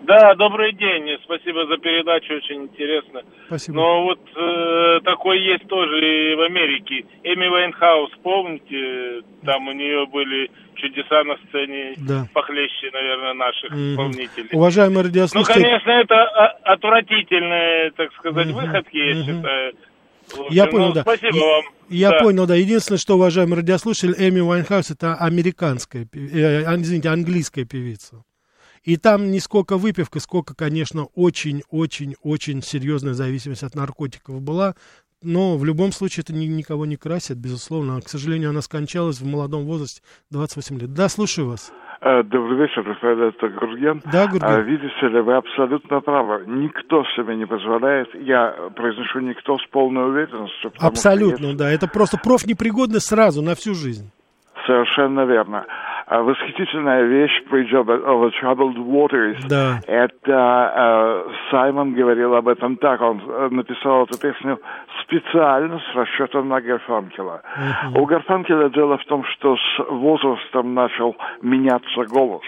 Да, 0.02 0.34
добрый 0.36 0.72
день. 0.72 1.18
Спасибо 1.24 1.66
за 1.66 1.78
передачу, 1.78 2.34
очень 2.34 2.62
интересно. 2.64 3.22
Спасибо. 3.48 3.76
Но 3.76 4.04
вот 4.04 4.20
э, 4.36 5.00
такой 5.04 5.40
есть 5.40 5.66
тоже 5.66 5.98
и 5.98 6.34
в 6.36 6.42
Америке. 6.42 7.04
Эми 7.24 7.48
Вайнхаус, 7.48 8.10
помните, 8.22 9.22
там 9.44 9.66
у 9.66 9.72
нее 9.72 10.06
были 10.06 10.48
чудеса 10.76 11.24
на 11.24 11.36
сцене, 11.48 11.94
Да. 12.06 12.28
похлеще, 12.32 12.90
наверное, 12.92 13.34
наших 13.34 13.72
Мгм. 13.72 13.92
исполнителей. 13.92 14.48
Уважаемые 14.52 14.98
Ну, 14.98 15.04
радиослушатели, 15.08 15.62
конечно, 15.64 15.90
это 15.90 16.14
а, 16.22 16.46
отвратительные, 16.74 17.90
так 17.92 18.12
сказать, 18.14 18.46
Мгм, 18.46 18.54
выходки, 18.60 18.96
я 18.96 19.14
мгм. 19.14 19.24
считаю. 19.24 19.74
Общем, 20.32 20.44
Я 20.50 20.66
понял, 20.66 20.88
ну, 20.88 20.92
да. 20.94 21.02
Спасибо 21.02 21.36
И- 21.36 21.40
вам. 21.40 21.64
Я 21.88 22.10
Да. 22.10 22.20
понял, 22.20 22.46
да. 22.46 22.54
Единственное, 22.56 22.98
что, 22.98 23.14
уважаемый 23.14 23.54
радиослушатель, 23.56 24.14
Эми 24.18 24.40
Уайнхаус 24.40 24.90
это 24.90 25.14
американская, 25.14 26.08
э, 26.12 26.64
а, 26.64 26.76
извините, 26.76 27.08
английская 27.10 27.64
певица. 27.64 28.24
И 28.82 28.96
там 28.96 29.30
не 29.30 29.40
сколько 29.40 29.76
выпивка, 29.78 30.20
сколько, 30.20 30.54
конечно, 30.54 31.06
очень-очень-очень 31.14 32.62
серьезная 32.62 33.14
зависимость 33.14 33.62
от 33.62 33.74
наркотиков 33.74 34.40
была. 34.40 34.74
Но 35.22 35.56
в 35.56 35.64
любом 35.64 35.92
случае 35.92 36.22
это 36.22 36.32
ни- 36.32 36.44
никого 36.46 36.86
не 36.86 36.96
красит, 36.96 37.38
безусловно. 37.38 38.00
К 38.00 38.08
сожалению, 38.08 38.50
она 38.50 38.62
скончалась 38.62 39.18
в 39.18 39.26
молодом 39.26 39.64
возрасте, 39.64 40.02
28 40.30 40.78
лет. 40.78 40.92
Да, 40.92 41.08
слушаю 41.08 41.48
вас. 41.48 41.72
Э, 42.06 42.22
Добрый 42.22 42.56
вечер, 42.58 42.84
Рафаэль, 42.86 43.32
Гурген. 43.58 44.00
Да, 44.12 44.28
Гурген. 44.28 44.48
А, 44.48 44.60
Видите 44.60 45.08
ли, 45.08 45.20
вы 45.20 45.34
абсолютно 45.34 46.00
правы. 46.00 46.44
Никто 46.46 47.02
себе 47.16 47.34
не 47.34 47.46
позволяет, 47.46 48.14
я 48.14 48.54
произношу 48.76 49.18
никто 49.18 49.58
с 49.58 49.66
полной 49.72 50.08
уверенностью. 50.10 50.70
потому 50.70 50.76
что 50.78 50.86
Абсолютно, 50.86 51.46
есть- 51.46 51.56
да. 51.58 51.68
Это 51.68 51.88
просто 51.88 52.16
профнепригодность 52.22 53.08
сразу, 53.08 53.42
на 53.42 53.56
всю 53.56 53.74
жизнь. 53.74 54.08
Совершенно 54.66 55.24
верно. 55.26 55.64
А, 56.08 56.22
Восхитительная 56.22 57.02
вещь 57.04 57.42
Bridge 57.50 57.72
over 57.72 58.30
Troubled 58.40 58.76
Waters. 58.76 59.38
Да. 59.48 59.80
Это 59.86 61.24
э, 61.26 61.30
Саймон 61.50 61.94
говорил 61.94 62.34
об 62.36 62.46
этом 62.48 62.76
так. 62.76 63.00
Он 63.00 63.20
э, 63.26 63.48
написал 63.50 64.04
эту 64.04 64.16
песню 64.18 64.60
специально 65.02 65.78
с 65.80 65.94
расчетом 65.96 66.48
на 66.48 66.60
Гарфанкела. 66.60 67.42
У 67.96 68.04
Гарфанкела 68.06 68.70
дело 68.70 68.98
в 68.98 69.04
том, 69.06 69.24
что 69.24 69.56
с 69.56 69.78
возрастом 69.90 70.74
начал 70.74 71.16
меняться 71.42 72.04
голос. 72.08 72.42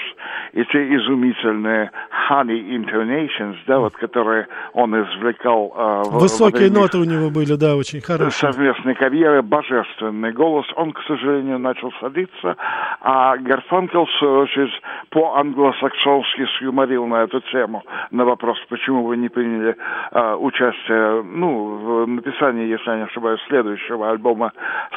И 0.52 0.64
те 0.64 0.94
изумительные 0.96 1.90
honey 2.30 2.60
intonations, 2.76 3.56
да, 3.66 3.78
вот, 3.80 3.94
которые 3.96 4.46
он 4.72 4.94
извлекал 5.02 5.72
э, 5.76 6.02
в- 6.10 6.20
Высокие 6.20 6.68
время 6.68 6.80
ноты 6.80 6.98
у 6.98 7.04
него 7.04 7.30
были, 7.30 7.54
да, 7.56 7.74
очень 7.76 8.00
хорошие. 8.00 8.52
совместной 8.52 8.94
карьеры, 8.94 9.42
божественный 9.42 10.32
голос, 10.32 10.66
он, 10.76 10.92
к 10.92 11.00
сожалению, 11.08 11.58
начал 11.58 11.92
садиться, 12.00 12.56
а 13.00 13.36
Гарфанкел, 13.48 14.06
свою 14.18 14.40
очередь, 14.40 14.72
по-англосаксонски 15.10 16.46
сюморил 16.58 17.06
на 17.06 17.24
эту 17.24 17.40
тему, 17.52 17.82
на 18.10 18.24
вопрос, 18.24 18.58
почему 18.68 19.04
вы 19.06 19.16
не 19.16 19.28
приняли 19.28 19.74
э, 20.12 20.34
участие, 20.34 21.22
ну, 21.22 22.04
в 22.04 22.06
написании, 22.06 22.68
если 22.68 22.90
я 22.90 22.96
не 22.96 23.02
ошибаюсь, 23.04 23.40
следующего 23.48 24.10
альбома 24.10 24.52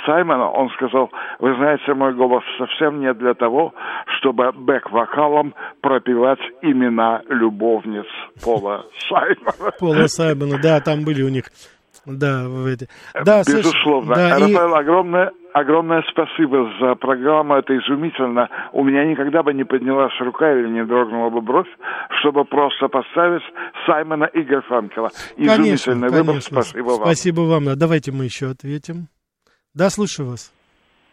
Саймона, 0.06 0.50
он 0.52 0.70
сказал, 0.72 1.10
вы 1.40 1.56
знаете, 1.56 1.94
мой 1.94 2.14
голос 2.14 2.44
совсем 2.58 3.00
не 3.00 3.14
для 3.14 3.34
того, 3.34 3.74
чтобы 4.18 4.52
бэк-вокалом 4.52 5.54
пропевать 5.80 6.42
имена 6.62 7.22
любовниц 7.30 8.06
Пола 8.44 8.86
Саймона. 9.08 9.72
Пола 9.80 10.08
Сайбана, 10.08 10.60
да, 10.62 10.82
там 10.82 11.06
были 11.06 11.24
у 11.24 11.30
них, 11.30 11.46
да, 12.06 12.48
в 12.48 12.66
эти. 12.66 12.88
Да, 13.26 13.44
слушай, 13.44 13.60
Безусловно. 13.60 14.16
да, 14.16 14.38
и- 14.38 14.42
Рафаэл, 14.54 14.76
огромное, 14.76 15.32
огромное 15.54 16.04
спасибо 16.10 16.72
за 16.80 16.96
программу. 16.96 17.56
Это 17.56 17.78
изумительно. 17.78 18.50
У 18.74 18.84
меня 18.84 19.06
никогда 19.06 19.44
бы 19.44 19.54
не 19.54 19.64
поднялась 19.64 20.14
рука 20.20 20.52
или 20.54 20.68
не 20.70 20.84
дрогнула 20.86 21.30
бы 21.30 21.42
бровь, 21.42 21.68
чтобы 22.22 22.46
просто 22.46 22.88
поставить 22.88 23.44
Саймона 23.86 24.26
и 24.26 24.42
Гарфанкела. 24.42 25.10
Конечно, 25.36 25.92
Изумительный 25.94 26.10
выбор. 26.10 26.26
конечно. 26.26 26.62
Спасибо 26.62 26.88
вам. 26.90 27.02
Спасибо 27.02 27.42
вам. 27.42 27.66
Да, 27.66 27.76
давайте 27.76 28.12
мы 28.12 28.26
еще 28.26 28.48
ответим. 28.50 29.08
Да, 29.74 29.90
слушаю 29.90 30.30
вас. 30.30 30.52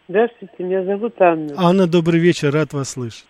Здравствуйте, 0.09 0.55
меня 0.59 0.85
зовут 0.85 1.21
Анна. 1.21 1.53
Анна, 1.59 1.87
добрый 1.87 2.19
вечер, 2.19 2.51
рад 2.53 2.73
вас 2.73 2.91
слышать. 2.91 3.27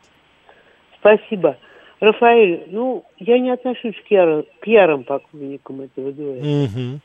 Спасибо. 1.01 1.57
Рафаэль, 2.01 2.67
ну, 2.71 3.05
я 3.19 3.39
не 3.41 3.51
отношусь 3.51 3.97
к, 4.09 4.13
яро- 4.13 4.47
к 4.61 4.67
ярым 4.67 5.03
поклонникам 5.03 5.81
этого 5.81 6.13
дуэта. 6.13 6.47
Мгм. 6.47 7.01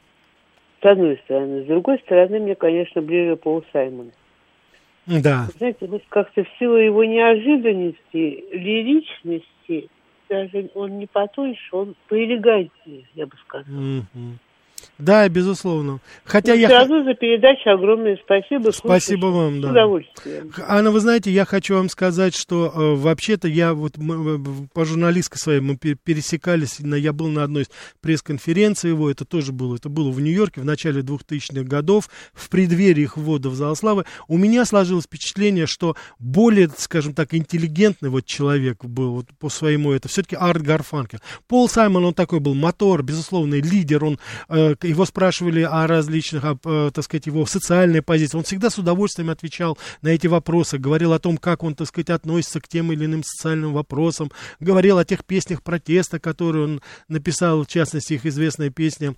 С 0.84 0.86
одной 0.86 1.18
стороны. 1.24 1.64
С 1.64 1.66
другой 1.66 1.98
стороны, 2.00 2.40
мне, 2.40 2.56
конечно, 2.56 3.02
ближе 3.02 3.38
Пол 3.38 3.64
Саймон. 3.72 4.12
Да, 5.06 5.48
Знаете, 5.58 5.86
вот 5.88 6.04
как-то 6.10 6.44
в 6.44 6.48
силу 6.60 6.76
его 6.76 7.06
неожиданности, 7.06 8.44
лиричности, 8.52 9.90
даже 10.30 10.70
он 10.76 11.00
не 11.00 11.08
потоньше, 11.08 11.76
он 11.76 11.96
поэлегантнее, 12.10 13.06
я 13.14 13.26
бы 13.26 13.34
сказала. 13.46 13.74
Мгм. 13.74 14.40
Да, 15.00 15.28
безусловно. 15.28 16.00
Хотя 16.24 16.54
Но 16.54 16.60
я... 16.60 16.70
равно 16.70 17.04
за 17.04 17.16
передачу 17.16 17.70
огромное 17.70 18.18
спасибо. 18.24 18.70
Спасибо 18.70 19.20
слушаю 19.22 19.34
вам, 19.34 19.60
С 19.60 19.62
да. 19.62 19.70
удовольствием. 19.72 20.52
Анна, 20.68 20.92
вы 20.92 21.00
знаете, 21.00 21.32
я 21.32 21.46
хочу 21.46 21.76
вам 21.76 21.90
сказать, 21.90 22.36
что 22.36 22.72
э, 22.74 22.96
вообще-то 22.96 23.48
я 23.48 23.74
вот 23.74 23.98
мы, 23.98 24.36
э, 24.36 24.40
по 24.72 24.86
журналистской 24.86 25.40
своей 25.40 25.62
мы 25.62 25.78
пе- 25.78 25.96
пересекались, 25.96 26.80
на, 26.80 26.96
я 26.96 27.12
был 27.12 27.28
на 27.28 27.44
одной 27.44 27.64
из 27.64 27.72
пресс-конференций 28.02 28.92
его, 28.92 29.10
это 29.10 29.26
тоже 29.26 29.52
было, 29.52 29.76
это 29.76 29.90
было 29.90 30.12
в 30.12 30.22
Нью-Йорке 30.22 30.62
в 30.62 30.66
начале 30.66 31.02
2000-х 31.02 31.64
годов, 31.64 32.10
в 32.34 32.50
преддверии 32.50 33.04
их 33.04 33.18
ввода 33.18 33.50
в 33.50 33.56
зал 33.56 33.76
славы. 33.76 34.06
У 34.28 34.38
меня 34.38 34.64
сложилось 34.64 35.06
впечатление, 35.06 35.66
что 35.66 35.96
более, 36.20 36.70
скажем 36.78 37.14
так, 37.14 37.34
интеллигентный 37.34 38.10
вот 38.10 38.26
человек 38.26 38.86
был 38.86 39.14
вот 39.14 39.26
по 39.40 39.50
своему, 39.50 39.92
это 39.92 40.08
все-таки 40.08 40.36
Арт 40.36 40.62
Гарфанкел. 40.62 41.20
Пол 41.48 41.68
Саймон, 41.68 42.06
он 42.06 42.14
такой 42.14 42.40
был 42.40 42.54
мотор, 42.54 43.02
безусловный 43.02 43.62
лидер, 43.62 44.06
он, 44.06 44.20
э, 44.50 44.76
его 44.88 45.06
спрашивали 45.06 45.62
о 45.62 45.88
различных, 45.88 46.44
о, 46.44 46.58
э, 46.64 46.92
так 46.94 47.04
сказать, 47.04 47.28
его 47.28 47.46
социальной 47.46 48.02
позиции. 48.02 48.38
Он 48.38 48.44
всегда 48.44 48.70
с 48.70 48.78
удовольствием 48.78 49.30
отвечал 49.30 49.78
на 50.02 50.10
эти 50.10 50.28
вопросы, 50.28 50.78
говорил 50.78 51.14
о 51.14 51.20
том, 51.20 51.38
как 51.38 51.64
он, 51.64 51.76
так 51.76 51.88
сказать, 51.88 52.10
относится 52.10 52.60
к 52.60 52.68
тем 52.68 52.92
или 52.92 53.06
иным 53.06 53.24
социальным 53.24 53.74
вопросам, 53.74 54.32
говорил 54.60 54.98
о 54.98 55.06
тех 55.06 55.26
песнях 55.26 55.64
протеста, 55.64 56.20
которые 56.20 56.66
он 56.66 56.82
написал, 57.08 57.64
в 57.64 57.68
частности, 57.68 58.14
их 58.14 58.26
известная 58.26 58.70
песня 58.70 59.16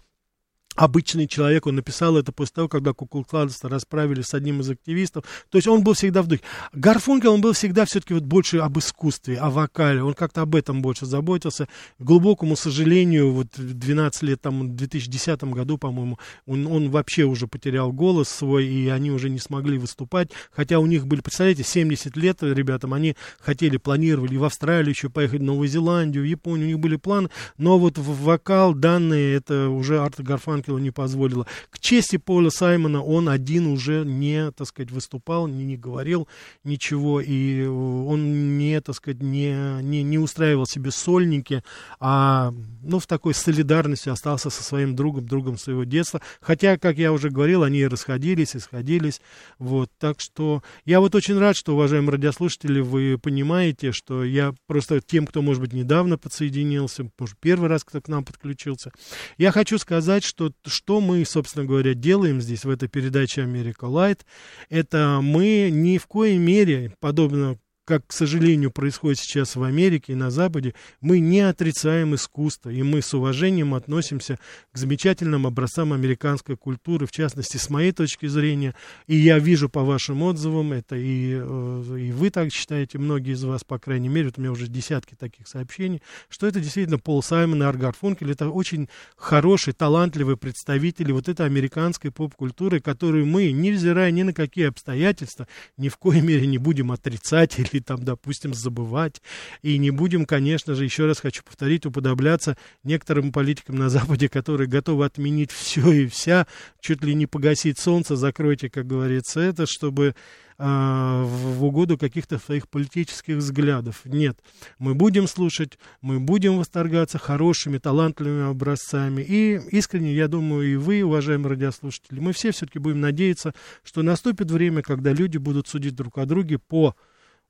обычный 0.76 1.28
человек, 1.28 1.66
он 1.68 1.76
написал 1.76 2.18
это 2.18 2.32
после 2.32 2.54
того, 2.56 2.68
когда 2.68 2.94
Куклкланство 2.94 3.70
расправили 3.70 4.22
с 4.22 4.34
одним 4.34 4.62
из 4.62 4.70
активистов. 4.70 5.24
То 5.50 5.58
есть 5.58 5.68
он 5.68 5.84
был 5.84 5.94
всегда 5.94 6.22
в 6.22 6.28
духе. 6.28 6.42
Гарфункел, 6.74 7.34
он 7.34 7.42
был 7.42 7.54
всегда 7.54 7.86
все-таки 7.86 8.14
вот 8.14 8.24
больше 8.24 8.58
об 8.58 8.78
искусстве, 8.78 9.38
о 9.38 9.50
вокале. 9.50 10.04
Он 10.04 10.14
как-то 10.14 10.42
об 10.42 10.56
этом 10.56 10.82
больше 10.82 11.06
заботился. 11.06 11.68
К 11.98 12.04
глубокому 12.04 12.56
сожалению, 12.56 13.32
вот 13.32 13.48
12 13.58 14.24
лет, 14.24 14.42
там, 14.42 14.62
в 14.62 14.76
2010 14.76 15.44
году, 15.46 15.78
по-моему, 15.78 16.20
он, 16.46 16.68
он 16.68 16.90
вообще 16.90 17.24
уже 17.24 17.48
потерял 17.48 17.92
голос 17.92 18.30
свой, 18.30 18.66
и 18.66 18.90
они 18.90 19.12
уже 19.12 19.30
не 19.30 19.40
смогли 19.40 19.78
выступать. 19.78 20.30
Хотя 20.52 20.80
у 20.80 20.86
них 20.86 21.08
были, 21.08 21.22
представляете, 21.22 21.64
70 21.64 22.16
лет 22.18 22.44
ребятам, 22.44 22.94
они 22.94 23.16
хотели, 23.40 23.78
планировали 23.78 24.36
в 24.36 24.44
Австралию 24.44 24.90
еще 24.90 25.10
поехать, 25.10 25.40
в 25.40 25.44
Новую 25.44 25.68
Зеландию, 25.68 26.24
в 26.24 26.28
Японию, 26.28 26.68
у 26.68 26.70
них 26.72 26.80
были 26.80 26.98
планы. 26.98 27.30
Но 27.58 27.80
вот 27.80 27.98
в 27.98 28.24
вокал 28.24 28.74
данные, 28.74 29.36
это 29.36 29.70
уже 29.70 30.00
Арт 30.00 30.20
Гарфанкел 30.20 30.65
Франкела 30.66 30.78
не 30.80 30.92
позволила. 30.92 31.46
К 31.70 31.80
чести 31.80 32.18
Пола 32.18 32.50
Саймона 32.50 33.04
он 33.04 33.30
один 33.30 33.68
уже 33.68 34.04
не, 34.06 34.52
так 34.52 34.68
сказать, 34.68 34.92
выступал, 34.92 35.48
не, 35.48 35.64
не 35.64 35.78
говорил 35.78 36.28
ничего, 36.64 37.22
и 37.22 37.62
э, 37.62 37.68
он 37.68 38.58
не, 38.58 38.82
так 38.82 38.96
сказать, 38.96 39.22
не, 39.22 39.82
не, 39.82 40.04
не 40.04 40.18
устраивал 40.18 40.66
себе 40.66 40.92
сольники, 40.92 41.64
а, 42.00 42.54
ну, 42.84 43.00
в 43.00 43.08
такой 43.08 43.34
солидарности 43.34 44.10
остался 44.10 44.50
со 44.50 44.64
своим 44.64 44.96
другом, 44.96 45.26
другом 45.26 45.58
своего 45.58 45.84
детства. 45.84 46.22
Хотя, 46.42 46.78
как 46.78 46.98
я 46.98 47.12
уже 47.12 47.30
говорил, 47.30 47.64
они 47.64 47.86
расходились, 47.88 48.56
и 48.56 48.60
сходились, 48.60 49.22
вот, 49.60 49.90
так 50.00 50.20
что 50.20 50.64
я 50.86 51.00
вот 51.00 51.16
очень 51.16 51.38
рад, 51.38 51.56
что, 51.56 51.74
уважаемые 51.74 52.14
радиослушатели, 52.14 52.82
вы 52.82 53.18
понимаете, 53.22 53.92
что 53.92 54.24
я 54.24 54.54
просто 54.68 55.00
тем, 55.00 55.28
кто, 55.28 55.42
может 55.42 55.62
быть, 55.62 55.74
недавно 55.74 56.18
подсоединился, 56.18 57.10
может, 57.20 57.38
первый 57.40 57.70
раз 57.70 57.84
кто 57.84 58.02
к 58.02 58.08
нам 58.08 58.24
подключился, 58.24 58.92
я 59.38 59.52
хочу 59.52 59.78
сказать, 59.78 60.24
что 60.24 60.52
что 60.66 61.02
мы, 61.02 61.26
собственно 61.26 61.66
говоря, 61.66 61.94
делаем 61.94 62.42
здесь 62.42 62.66
в 62.66 62.70
этой 62.70 62.88
передаче 62.90 63.44
«Америка 63.44 63.86
Лайт», 63.86 64.26
это 64.70 65.20
мы 65.22 65.70
ни 65.72 65.98
в 65.98 66.08
коей 66.08 66.38
мере, 66.38 66.94
подобно 67.00 67.58
как, 67.86 68.08
к 68.08 68.14
сожалению, 68.14 68.72
происходит 68.72 69.20
сейчас 69.20 69.56
в 69.56 69.64
Америке 69.64 70.14
и 70.14 70.16
на 70.16 70.32
Западе, 70.32 70.74
мы 71.02 71.20
не 71.20 71.42
отрицаем 71.42 72.16
искусство, 72.16 72.72
и 72.72 72.82
мы 72.82 73.02
с 73.02 73.14
уважением 73.14 73.76
относимся 73.76 74.40
к 74.74 74.78
замечательным 74.78 75.46
образцам 75.46 75.94
американской 75.94 76.58
культуры, 76.58 77.06
в 77.06 77.12
частности, 77.12 77.58
с 77.58 77.70
моей 77.70 77.92
точки 77.92 78.26
зрения, 78.26 78.74
и 79.06 79.16
я 79.16 79.38
вижу 79.38 79.70
по 79.70 79.84
вашим 79.84 80.24
отзывам, 80.24 80.74
это 80.74 80.96
и, 80.96 81.36
э, 81.40 81.98
и 82.00 82.12
вы 82.12 82.32
так 82.32 82.52
считаете, 82.52 82.98
многие 82.98 83.34
из 83.34 83.44
вас, 83.44 83.64
по 83.64 83.78
крайней 83.78 84.10
мере, 84.10 84.28
вот 84.28 84.40
у 84.40 84.42
меня 84.42 84.52
уже 84.52 84.68
десятки 84.68 85.14
таких 85.14 85.48
сообщений, 85.48 86.02
что 86.28 86.48
это 86.48 86.60
действительно 86.60 86.98
Пол 86.98 87.22
Саймон 87.22 87.62
и 87.62 87.66
Аргар 87.66 87.96
Функель, 87.96 88.32
это 88.32 88.50
очень 88.50 88.90
хорошие, 89.16 89.76
талантливые 89.76 90.38
представители 90.38 91.12
вот 91.12 91.30
этой 91.30 91.46
американской 91.46 92.12
поп-культуры, 92.12 92.80
которую 92.80 93.28
мы, 93.28 93.52
невзирая 93.52 94.10
ни 94.10 94.24
на 94.24 94.34
какие 94.34 94.68
обстоятельства, 94.68 95.48
ни 95.78 95.90
в 95.90 95.98
коей 95.98 96.22
мере 96.22 96.48
не 96.48 96.58
будем 96.58 96.92
отрицать 96.92 97.60
или 97.60 97.75
там, 97.80 98.04
допустим, 98.04 98.54
забывать. 98.54 99.22
И 99.62 99.78
не 99.78 99.92
будем, 99.92 100.26
конечно 100.26 100.76
же, 100.76 100.84
еще 100.84 101.06
раз 101.06 101.20
хочу 101.20 101.44
повторить, 101.44 101.86
уподобляться 101.86 102.58
некоторым 102.84 103.32
политикам 103.32 103.76
на 103.76 103.90
Западе, 103.90 104.30
которые 104.30 104.68
готовы 104.68 105.06
отменить 105.06 105.52
все 105.52 105.92
и 105.92 106.08
вся, 106.08 106.48
чуть 106.80 107.04
ли 107.04 107.14
не 107.14 107.26
погасить 107.26 107.80
солнце, 107.80 108.16
закройте, 108.16 108.70
как 108.70 108.88
говорится, 108.88 109.40
это, 109.40 109.66
чтобы 109.66 110.16
а, 110.58 111.24
в 111.24 111.66
угоду 111.66 111.98
каких-то 111.98 112.40
своих 112.40 112.70
политических 112.70 113.38
взглядов. 113.38 114.02
Нет, 114.06 114.40
мы 114.80 114.96
будем 114.96 115.28
слушать, 115.28 115.78
мы 116.00 116.22
будем 116.22 116.58
восторгаться 116.58 117.18
хорошими, 117.18 117.78
талантливыми 117.78 118.50
образцами. 118.50 119.22
И 119.22 119.60
искренне, 119.72 120.14
я 120.14 120.30
думаю, 120.30 120.72
и 120.72 120.76
вы, 120.78 121.04
уважаемые 121.04 121.50
радиослушатели, 121.50 122.22
мы 122.22 122.32
все 122.32 122.52
все-таки 122.52 122.80
будем 122.80 123.02
надеяться, 123.02 123.54
что 123.84 124.02
наступит 124.02 124.50
время, 124.50 124.82
когда 124.82 125.12
люди 125.12 125.38
будут 125.38 125.68
судить 125.68 125.96
друг 125.96 126.18
о 126.18 126.26
друге 126.26 126.58
по 126.58 126.96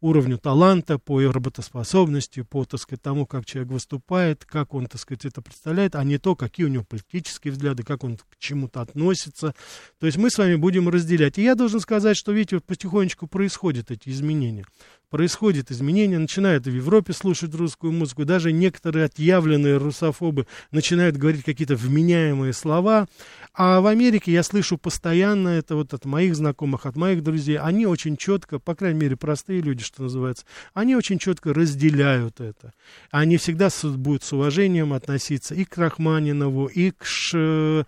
уровню 0.02 0.38
таланта, 0.38 1.00
по 1.00 1.22
работоспособности, 1.22 2.42
по, 2.42 2.66
так 2.66 2.80
сказать, 2.80 3.02
тому, 3.02 3.26
как 3.26 3.46
человек 3.46 3.72
выступает, 3.72 4.46
как 4.46 4.74
он, 4.74 4.88
так 4.88 5.00
сказать, 5.00 5.26
это 5.26 5.42
представляет, 5.42 5.96
а 5.96 6.04
не 6.04 6.18
то, 6.18 6.36
какие 6.36 6.66
у 6.66 6.70
него 6.70 6.84
политические 6.84 7.54
взгляды, 7.54 7.84
как 7.84 8.04
он 8.04 8.18
к 8.18 8.38
чему-то 8.38 8.82
относится. 8.82 9.56
То 10.00 10.06
есть 10.06 10.18
мы 10.18 10.30
с 10.30 10.38
вами 10.38 10.56
будем 10.56 10.90
разделять. 10.90 11.38
И 11.38 11.44
я 11.44 11.56
должен 11.56 11.80
сказать, 11.80 12.18
что, 12.18 12.32
видите, 12.32 12.58
вот 12.58 12.66
потихонечку 12.66 13.28
происходят 13.28 13.92
эти 13.92 14.10
изменения 14.10 14.66
происходит 15.10 15.72
изменение, 15.72 16.20
начинают 16.20 16.66
в 16.66 16.72
Европе 16.72 17.14
слушать 17.14 17.54
русскую 17.56 17.94
музыку, 17.94 18.26
даже 18.26 18.52
некоторые 18.52 19.06
отъявленные 19.06 19.78
русофобы 19.78 20.48
начинают 20.72 21.18
говорить 21.18 21.44
какие-то 21.44 21.76
вменяемые 21.76 22.54
слова, 22.54 23.08
а 23.54 23.82
в 23.82 23.88
Америке 23.88 24.32
я 24.32 24.44
слышу 24.44 24.78
постоянно 24.78 25.50
это 25.50 25.76
вот 25.76 25.94
от 25.94 26.06
моих 26.06 26.36
знакомых, 26.36 26.86
от 26.86 26.96
моих 26.96 27.24
друзей, 27.24 27.58
они 27.58 27.86
очень 27.86 28.18
четко, 28.18 28.60
по 28.60 28.76
крайней 28.76 29.00
мере, 29.00 29.16
простые 29.16 29.62
люди, 29.62 29.84
что 29.84 30.04
называется, 30.04 30.46
они 30.74 30.96
очень 30.96 31.20
четко 31.20 31.54
разделяют 31.54 32.42
это. 32.42 32.74
Они 33.12 33.38
всегда 33.38 33.70
будут 33.84 34.24
с 34.24 34.34
уважением 34.34 34.94
относиться 34.94 35.56
и 35.56 35.66
к 35.66 35.78
Рахманинову, 35.78 36.66
и 36.66 36.92
к 36.92 37.06
Ш 37.06 37.86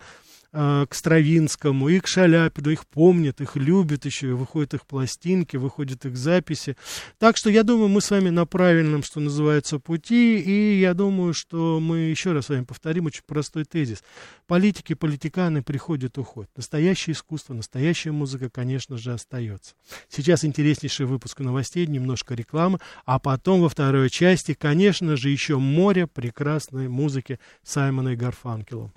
к 0.52 0.88
Стравинскому, 0.92 1.88
и 1.88 2.00
к 2.00 2.06
Шаляпину, 2.06 2.70
их 2.70 2.86
помнят, 2.86 3.40
их 3.40 3.56
любят 3.56 4.06
еще, 4.06 4.28
выходят 4.28 4.74
их 4.74 4.86
пластинки, 4.86 5.56
выходят 5.56 6.06
их 6.06 6.16
записи. 6.16 6.76
Так 7.18 7.36
что 7.36 7.50
я 7.50 7.62
думаю, 7.62 7.88
мы 7.88 8.00
с 8.00 8.10
вами 8.10 8.30
на 8.30 8.46
правильном, 8.46 9.02
что 9.02 9.20
называется, 9.20 9.78
пути, 9.78 10.38
и 10.38 10.80
я 10.80 10.94
думаю, 10.94 11.34
что 11.34 11.80
мы 11.80 11.98
еще 11.98 12.32
раз 12.32 12.46
с 12.46 12.48
вами 12.48 12.64
повторим 12.64 13.06
очень 13.06 13.22
простой 13.26 13.64
тезис. 13.64 14.02
Политики, 14.46 14.94
политиканы 14.94 15.62
приходят, 15.62 16.16
уходят. 16.16 16.50
Настоящее 16.56 17.12
искусство, 17.12 17.52
настоящая 17.52 18.12
музыка, 18.12 18.48
конечно 18.48 18.96
же, 18.96 19.12
остается. 19.12 19.74
Сейчас 20.08 20.44
интереснейший 20.44 21.06
выпуск 21.06 21.40
новостей, 21.40 21.86
немножко 21.86 22.34
рекламы, 22.34 22.78
а 23.04 23.18
потом 23.18 23.60
во 23.60 23.68
второй 23.68 24.08
части, 24.08 24.54
конечно 24.54 25.16
же, 25.16 25.28
еще 25.28 25.58
море 25.58 26.06
прекрасной 26.06 26.88
музыки 26.88 27.38
Саймона 27.62 28.10
и 28.10 28.16
Гарфанкела 28.16 28.92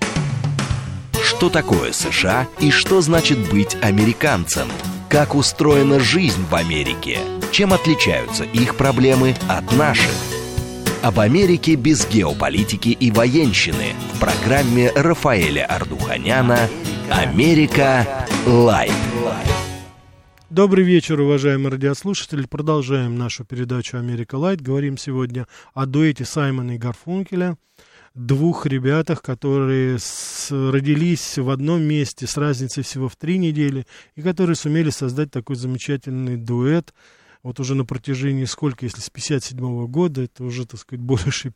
что 1.32 1.50
такое 1.50 1.94
США 1.94 2.46
и 2.60 2.72
что 2.72 3.00
значит 3.00 3.40
быть 3.50 3.78
американцем, 3.82 4.68
как 5.08 5.34
устроена 5.34 5.98
жизнь 5.98 6.46
в 6.50 6.56
Америке, 6.56 7.20
чем 7.54 7.72
отличаются 7.72 8.44
их 8.44 8.76
проблемы 8.76 9.34
от 9.48 9.72
наших. 9.72 10.12
Об 11.02 11.22
Америке 11.22 11.76
без 11.76 12.06
геополитики 12.06 12.90
и 12.90 13.12
военщины 13.12 13.94
в 14.14 14.20
программе 14.20 14.92
Рафаэля 14.92 15.66
Ардуханяна 15.68 16.68
«Америка. 17.10 18.28
Light». 18.46 18.94
Добрый 20.50 20.84
вечер, 20.84 21.22
уважаемые 21.22 21.72
радиослушатели. 21.72 22.46
Продолжаем 22.46 23.18
нашу 23.18 23.46
передачу 23.46 23.98
«Америка 23.98 24.36
Light». 24.36 24.60
Говорим 24.60 24.98
сегодня 24.98 25.48
о 25.74 25.86
дуэте 25.86 26.26
Саймона 26.26 26.72
и 26.72 26.78
Гарфункеля– 26.78 27.56
двух 28.14 28.66
ребятах, 28.66 29.22
которые 29.22 29.98
с, 30.00 30.50
родились 30.52 31.38
в 31.38 31.50
одном 31.50 31.82
месте 31.82 32.28
с 32.28 32.38
разницей 32.38 32.84
всего 32.84 33.08
в 33.08 33.16
три 33.16 33.38
недели, 33.38 33.86
и 34.16 34.22
которые 34.22 34.56
сумели 34.56 34.90
создать 34.90 35.32
такой 35.32 35.56
замечательный 35.56 36.38
дуэт, 36.38 36.94
вот 37.44 37.60
уже 37.60 37.76
на 37.76 37.86
протяжении 37.86 38.46
сколько, 38.46 38.86
если 38.86 39.02
с 39.02 39.10
57 39.10 39.58
-го 39.60 39.88
года, 39.88 40.24
это 40.24 40.44
уже, 40.44 40.66
так 40.66 40.80
сказать, 40.80 41.04
больше, 41.04 41.54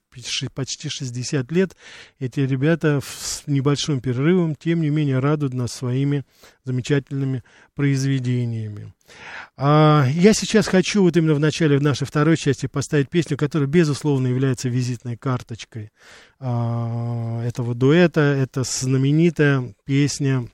почти 0.53 0.89
60 0.89 1.51
лет, 1.51 1.75
эти 2.19 2.39
ребята 2.39 3.01
с 3.01 3.43
небольшим 3.45 4.01
перерывом, 4.01 4.55
тем 4.55 4.81
не 4.81 4.89
менее, 4.89 5.19
радуют 5.19 5.53
нас 5.53 5.71
своими 5.71 6.25
замечательными 6.63 7.43
произведениями. 7.75 8.93
А, 9.57 10.07
я 10.09 10.33
сейчас 10.33 10.67
хочу 10.67 11.03
вот 11.03 11.15
именно 11.15 11.35
в 11.35 11.39
начале 11.39 11.77
в 11.77 11.83
нашей 11.83 12.07
второй 12.07 12.37
части 12.37 12.65
поставить 12.65 13.09
песню, 13.09 13.37
которая, 13.37 13.67
безусловно, 13.67 14.27
является 14.27 14.69
визитной 14.69 15.17
карточкой 15.17 15.91
а, 16.39 17.43
этого 17.45 17.75
дуэта. 17.75 18.21
Это 18.21 18.63
знаменитая 18.63 19.75
песня 19.85 20.49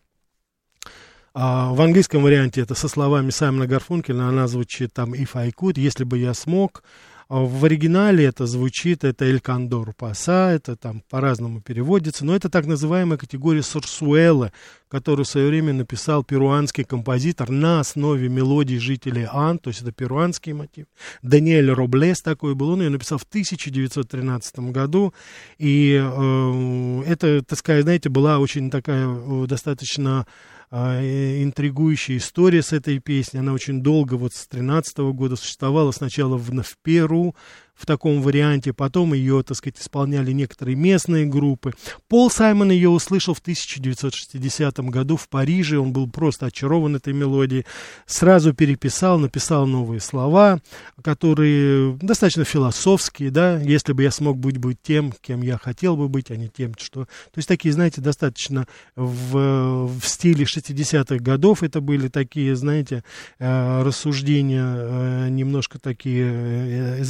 а, 1.33 1.71
в 1.73 1.81
английском 1.81 2.23
варианте 2.23 2.61
это 2.61 2.75
со 2.75 2.87
словами 2.87 3.29
Саймона 3.29 3.67
Гарфункеля, 3.67 4.23
она 4.23 4.47
звучит 4.47 4.93
там 4.93 5.13
«If 5.13 5.29
I 5.33 5.49
could», 5.49 5.79
«Если 5.79 6.03
бы 6.03 6.17
я 6.17 6.33
смог». 6.33 6.83
А 7.29 7.45
в 7.45 7.63
оригинале 7.63 8.25
это 8.25 8.45
звучит, 8.45 9.05
это 9.05 9.23
«Эль 9.23 9.39
Кондор 9.39 9.93
Паса», 9.93 10.51
это 10.53 10.75
там 10.75 11.01
по-разному 11.09 11.61
переводится, 11.61 12.25
но 12.25 12.35
это 12.35 12.49
так 12.49 12.65
называемая 12.65 13.17
категория 13.17 13.63
сорсуэла, 13.63 14.51
которую 14.89 15.25
в 15.25 15.29
свое 15.29 15.47
время 15.47 15.71
написал 15.71 16.25
перуанский 16.25 16.83
композитор 16.83 17.49
на 17.49 17.79
основе 17.79 18.27
мелодий 18.27 18.79
жителей 18.79 19.25
Ан, 19.31 19.59
то 19.59 19.69
есть 19.69 19.81
это 19.81 19.93
перуанский 19.93 20.51
мотив. 20.51 20.87
Даниэль 21.21 21.71
Роблес 21.71 22.21
такой 22.21 22.53
был, 22.53 22.71
он 22.71 22.81
ее 22.81 22.89
написал 22.89 23.17
в 23.17 23.23
1913 23.23 24.59
году, 24.71 25.13
и 25.57 25.97
э, 26.03 27.03
это, 27.07 27.41
так 27.45 27.57
сказать, 27.57 27.83
знаете, 27.83 28.09
была 28.09 28.39
очень 28.39 28.69
такая 28.69 29.07
э, 29.07 29.45
достаточно 29.47 30.27
интригующая 30.71 32.17
история 32.17 32.61
с 32.61 32.71
этой 32.71 32.99
песней. 32.99 33.41
Она 33.41 33.53
очень 33.53 33.81
долго, 33.81 34.13
вот 34.13 34.33
с 34.33 34.47
13 34.47 34.97
года 35.13 35.35
существовала 35.35 35.91
сначала 35.91 36.37
в, 36.37 36.49
в 36.49 36.77
Перу, 36.81 37.35
в 37.81 37.85
таком 37.85 38.21
варианте, 38.21 38.73
потом 38.73 39.13
ее, 39.13 39.41
так 39.43 39.57
сказать, 39.57 39.79
исполняли 39.79 40.31
некоторые 40.31 40.75
местные 40.75 41.25
группы. 41.25 41.73
Пол 42.07 42.29
Саймон 42.29 42.69
ее 42.71 42.89
услышал 42.89 43.33
в 43.33 43.39
1960 43.39 44.79
году 44.81 45.17
в 45.17 45.27
Париже, 45.27 45.79
он 45.79 45.91
был 45.91 46.07
просто 46.07 46.45
очарован 46.45 46.95
этой 46.95 47.13
мелодией, 47.13 47.65
сразу 48.05 48.53
переписал, 48.53 49.17
написал 49.17 49.65
новые 49.65 49.99
слова, 49.99 50.59
которые 51.03 51.97
достаточно 52.01 52.43
философские, 52.43 53.31
да, 53.31 53.57
если 53.57 53.93
бы 53.93 54.03
я 54.03 54.11
смог 54.11 54.37
быть, 54.37 54.57
быть 54.57 54.77
тем, 54.83 55.11
кем 55.19 55.41
я 55.41 55.57
хотел 55.57 55.97
бы 55.97 56.07
быть, 56.07 56.29
а 56.29 56.35
не 56.35 56.49
тем, 56.49 56.73
что... 56.77 57.05
То 57.05 57.37
есть 57.37 57.47
такие, 57.47 57.73
знаете, 57.73 57.99
достаточно 57.99 58.67
в, 58.95 59.87
в 59.87 60.05
стиле 60.05 60.45
60-х 60.45 61.17
годов 61.17 61.63
это 61.63 61.81
были 61.81 62.09
такие, 62.09 62.55
знаете, 62.55 63.03
э, 63.39 63.81
рассуждения 63.81 64.65
э, 64.65 65.29
немножко 65.29 65.79
такие 65.79 66.25
э, 66.25 67.03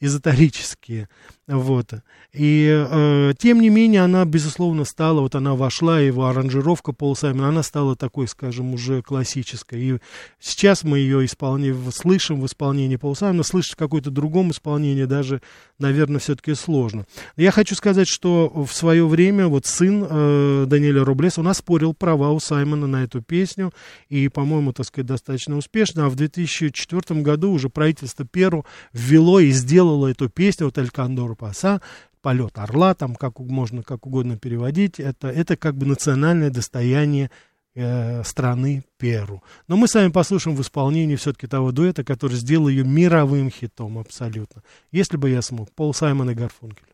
эзотерические. 0.00 1.08
Вот. 1.46 1.92
И 2.32 2.86
э, 2.90 3.32
тем 3.38 3.60
не 3.60 3.68
менее 3.68 4.02
она, 4.02 4.24
безусловно, 4.24 4.84
стала, 4.84 5.20
вот 5.20 5.34
она 5.34 5.54
вошла, 5.54 6.00
его 6.00 6.26
аранжировка 6.26 6.92
Пол 6.92 7.14
Саймон, 7.14 7.44
она 7.44 7.62
стала 7.62 7.96
такой, 7.96 8.28
скажем, 8.28 8.72
уже 8.72 9.02
классической. 9.02 9.82
И 9.82 9.98
сейчас 10.40 10.84
мы 10.84 10.98
ее 10.98 11.26
исполняем, 11.26 11.92
слышим 11.92 12.40
в 12.40 12.46
исполнении 12.46 12.96
Пола 12.96 13.14
Саймона, 13.14 13.42
слышать 13.42 13.74
в 13.74 13.76
какой-то 13.76 14.10
другом 14.10 14.52
исполнении 14.52 15.04
даже, 15.04 15.42
наверное, 15.78 16.18
все-таки 16.18 16.54
сложно. 16.54 17.04
Я 17.36 17.50
хочу 17.50 17.74
сказать, 17.74 18.08
что 18.08 18.48
в 18.48 18.72
свое 18.72 19.06
время 19.06 19.46
вот 19.46 19.66
сын 19.66 20.06
э, 20.08 20.64
Даниэля 20.66 21.04
Рублеса, 21.04 21.40
он 21.40 21.48
оспорил 21.48 21.92
права 21.92 22.30
у 22.30 22.40
Саймона 22.40 22.86
на 22.86 23.04
эту 23.04 23.20
песню, 23.20 23.70
и, 24.08 24.28
по-моему, 24.28 24.72
так 24.72 24.86
сказать, 24.86 25.06
достаточно 25.06 25.58
успешно. 25.58 26.06
А 26.06 26.08
в 26.08 26.16
2004 26.16 27.20
году 27.20 27.52
уже 27.52 27.68
правительство 27.68 28.24
Перу 28.24 28.64
ввело 28.94 29.40
и 29.40 29.50
сделало 29.50 29.73
эту 29.80 30.28
песню, 30.28 30.66
вот 30.66 30.78
«Эль 30.78 30.90
Кондор 30.90 31.36
Паса», 31.36 31.80
полет 32.22 32.58
орла, 32.58 32.94
там 32.94 33.14
как 33.14 33.38
можно 33.38 33.82
как 33.82 34.06
угодно 34.06 34.38
переводить, 34.38 34.98
это, 34.98 35.28
это 35.28 35.56
как 35.56 35.76
бы 35.76 35.86
национальное 35.86 36.50
достояние 36.50 37.30
э, 37.74 38.24
страны 38.24 38.82
Перу. 38.96 39.42
Но 39.68 39.76
мы 39.76 39.88
с 39.88 39.94
вами 39.94 40.10
послушаем 40.10 40.56
в 40.56 40.62
исполнении 40.62 41.16
все-таки 41.16 41.46
того 41.46 41.70
дуэта, 41.70 42.02
который 42.02 42.36
сделал 42.36 42.68
ее 42.68 42.82
мировым 42.84 43.50
хитом 43.50 43.98
абсолютно. 43.98 44.62
Если 44.90 45.18
бы 45.18 45.28
я 45.28 45.42
смог. 45.42 45.70
Пол 45.72 45.92
Саймон 45.92 46.30
и 46.30 46.34
Гарфункель. 46.34 46.93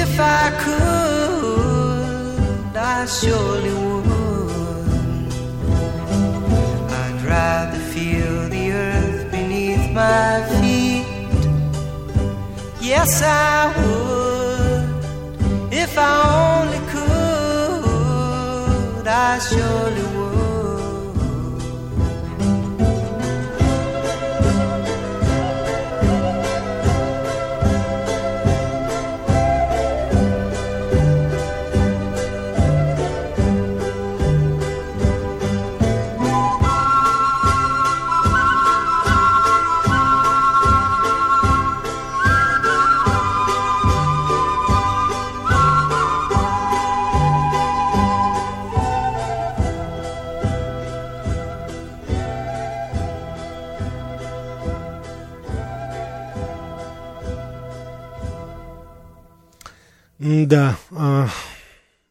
If 0.00 0.14
I 0.20 0.50
could, 0.64 1.96
I 2.76 3.06
surely 3.06 3.74
would. 3.74 5.32
I'd 7.02 7.20
rather 7.24 7.80
feel 7.92 8.48
the 8.48 8.64
earth 8.72 9.30
beneath 9.30 9.86
my 9.92 10.42
feet. 10.60 11.06
Yes, 12.80 13.22
I 13.22 13.72
would. 13.78 14.84
If 15.72 15.92
I 15.98 16.14
only 16.46 16.80
could, 16.92 18.26
I 19.06 19.38
surely 19.40 20.02
would. 20.02 20.07
Да, 60.28 60.78
а, 60.90 61.30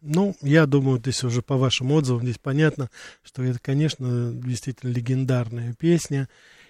ну, 0.02 0.36
я 0.42 0.66
думаю, 0.66 0.98
здесь 0.98 1.24
уже 1.24 1.44
по 1.44 1.56
вашим 1.56 1.92
отзывам 1.92 2.24
здесь 2.24 2.40
понятно, 2.40 2.90
что 3.22 3.44
это, 3.44 3.60
конечно, 3.60 4.32
действительно 4.34 4.90
легендарная 4.90 5.76
песня. 5.76 6.28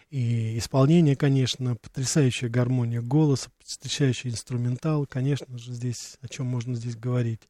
И 0.09 0.57
исполнение, 0.57 1.15
конечно, 1.15 1.77
потрясающая 1.77 2.49
гармония 2.49 3.01
голоса, 3.01 3.49
потрясающий 3.59 4.27
инструментал, 4.27 5.05
конечно 5.05 5.57
же, 5.57 5.71
здесь, 5.71 6.17
о 6.21 6.27
чем 6.27 6.47
можно 6.47 6.75
здесь 6.75 6.97
говорить. 6.97 7.47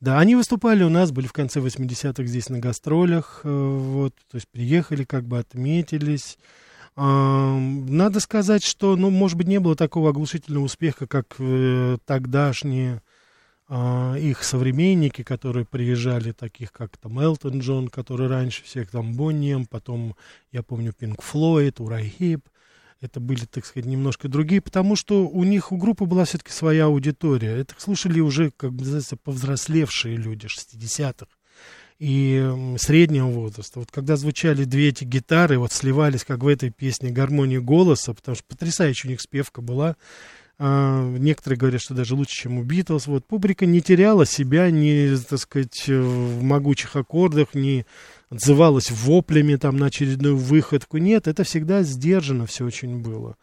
Да, 0.00 0.20
они 0.20 0.36
выступали 0.36 0.84
у 0.84 0.88
нас, 0.88 1.10
были 1.10 1.26
в 1.26 1.32
конце 1.32 1.58
80-х 1.58 2.24
здесь 2.24 2.48
на 2.48 2.60
гастролях, 2.60 3.40
э, 3.42 3.48
вот, 3.48 4.14
то 4.30 4.36
есть 4.36 4.46
приехали, 4.48 5.02
как 5.02 5.24
бы 5.24 5.40
отметились. 5.40 6.38
Надо 6.94 8.20
сказать, 8.20 8.62
что, 8.62 8.94
ну, 8.94 9.10
может 9.10 9.36
быть, 9.36 9.48
не 9.48 9.58
было 9.58 9.74
такого 9.74 10.10
оглушительного 10.10 10.64
успеха, 10.64 11.08
как 11.08 11.34
э, 11.38 11.96
тогдашние 12.04 13.00
их 14.18 14.44
современники, 14.44 15.22
которые 15.22 15.64
приезжали, 15.64 16.32
таких 16.32 16.72
как 16.72 16.96
там 16.98 17.18
Элтон 17.18 17.60
Джон, 17.60 17.88
который 17.88 18.28
раньше 18.28 18.62
всех, 18.64 18.90
там 18.90 19.14
Боннием, 19.14 19.66
потом, 19.66 20.14
я 20.50 20.62
помню, 20.62 20.92
Пинк 20.92 21.22
Флойд, 21.22 21.80
Урай 21.80 22.12
Хип, 22.18 22.48
это 23.02 23.18
были, 23.18 23.44
так 23.46 23.66
сказать, 23.66 23.86
немножко 23.86 24.28
другие, 24.28 24.60
потому 24.60 24.94
что 24.94 25.26
у 25.26 25.42
них, 25.42 25.72
у 25.72 25.76
группы 25.76 26.04
была 26.04 26.24
все-таки 26.24 26.52
своя 26.52 26.84
аудитория. 26.84 27.56
Это 27.56 27.74
слушали 27.78 28.20
уже, 28.20 28.50
как 28.50 28.72
бы 28.72 28.80
называется, 28.80 29.16
повзрослевшие 29.16 30.16
люди 30.16 30.46
60-х 30.46 31.26
и 31.98 32.76
среднего 32.78 33.26
возраста. 33.26 33.80
Вот 33.80 33.90
когда 33.90 34.16
звучали 34.16 34.64
две 34.64 34.88
эти 34.88 35.04
гитары, 35.04 35.58
вот 35.58 35.72
сливались, 35.72 36.24
как 36.24 36.44
в 36.44 36.46
этой 36.46 36.70
песне, 36.70 37.10
гармония 37.10 37.60
голоса, 37.60 38.14
потому 38.14 38.36
что 38.36 38.44
потрясающая 38.44 39.08
у 39.08 39.12
них 39.12 39.20
спевка 39.20 39.62
была, 39.62 39.90
а, 39.90 39.96
некоторые 40.62 41.58
говорят, 41.58 41.80
что 41.80 41.94
даже 41.94 42.14
лучше, 42.14 42.42
чем 42.42 42.58
у 42.58 42.62
Битлз. 42.62 43.08
Вот 43.08 43.24
публика 43.26 43.66
не 43.66 43.80
теряла 43.80 44.26
себя, 44.26 44.70
не, 44.70 45.16
так 45.16 45.40
сказать, 45.40 45.88
э, 45.88 46.00
в 46.00 46.42
могучих 46.42 46.94
аккордах, 46.94 47.54
не 47.54 47.84
отзывалась 48.30 48.90
воплями 48.90 49.56
там 49.56 49.76
на 49.76 49.86
очередную 49.86 50.36
выходку. 50.36 50.98
Нет, 50.98 51.26
это 51.26 51.42
всегда 51.44 51.82
сдержанно 51.82 52.46
все 52.46 52.64
очень 52.64 52.98
было. 53.02 53.36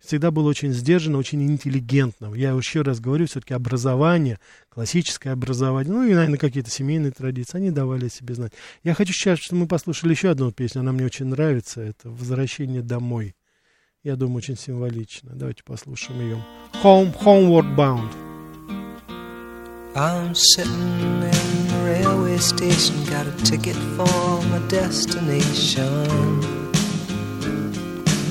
Всегда 0.00 0.30
было 0.30 0.48
очень 0.48 0.72
сдержанно, 0.72 1.18
очень 1.18 1.42
интеллигентно. 1.42 2.32
Я 2.34 2.50
еще 2.50 2.82
раз 2.82 3.00
говорю, 3.00 3.26
все-таки 3.26 3.54
образование, 3.54 4.38
классическое 4.68 5.32
образование, 5.32 5.92
ну 5.92 6.04
и, 6.04 6.12
наверное, 6.14 6.38
какие-то 6.38 6.70
семейные 6.70 7.10
традиции, 7.10 7.56
они 7.56 7.70
давали 7.70 8.06
о 8.06 8.10
себе 8.10 8.34
знать. 8.34 8.52
Я 8.84 8.94
хочу 8.94 9.12
сейчас, 9.12 9.38
чтобы 9.38 9.62
мы 9.62 9.66
послушали 9.66 10.10
еще 10.12 10.28
одну 10.28 10.52
песню, 10.52 10.82
она 10.82 10.92
мне 10.92 11.06
очень 11.06 11.26
нравится, 11.26 11.80
это 11.80 12.10
«Возвращение 12.10 12.82
домой». 12.82 13.34
Я 14.06 14.14
думаю, 14.14 14.36
очень 14.36 14.56
символично. 14.56 15.32
Давайте 15.34 15.64
послушаем 15.64 16.20
ее. 16.20 16.40
Home, 16.84 17.12
Homeward 17.24 17.74
Bound. 17.74 18.08
I'm 19.96 20.32
sitting 20.32 20.70
in 20.70 21.66
the 21.66 21.82
railway 21.84 22.38
station, 22.38 22.94
got 23.10 23.26
a 23.26 23.32
ticket 23.44 23.74
for 23.96 24.42
my 24.52 24.60
destination. 24.68 26.06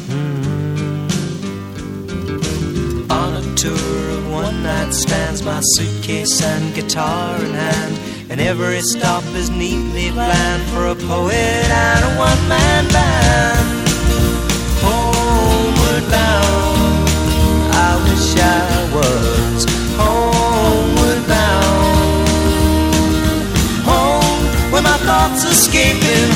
Mm. 0.07 1.11
On 3.11 3.33
a 3.35 3.55
tour 3.57 4.09
of 4.17 4.31
one 4.31 4.63
night 4.63 4.93
stands, 4.93 5.43
my 5.43 5.59
suitcase 5.75 6.41
and 6.41 6.73
guitar 6.73 7.35
in 7.43 7.53
hand, 7.53 7.99
and 8.29 8.39
every 8.39 8.79
stop 8.79 9.25
is 9.35 9.49
neatly 9.49 10.09
planned 10.11 10.63
for 10.69 10.85
a 10.87 10.95
poet 10.95 11.33
and 11.33 12.05
a 12.05 12.17
one 12.17 12.47
man 12.47 12.87
band. 12.93 13.84
Escaping 16.05 16.61
home, 23.85 24.71
where 24.71 24.81
my 24.81 24.97
thoughts 25.07 25.45
are 25.45 25.73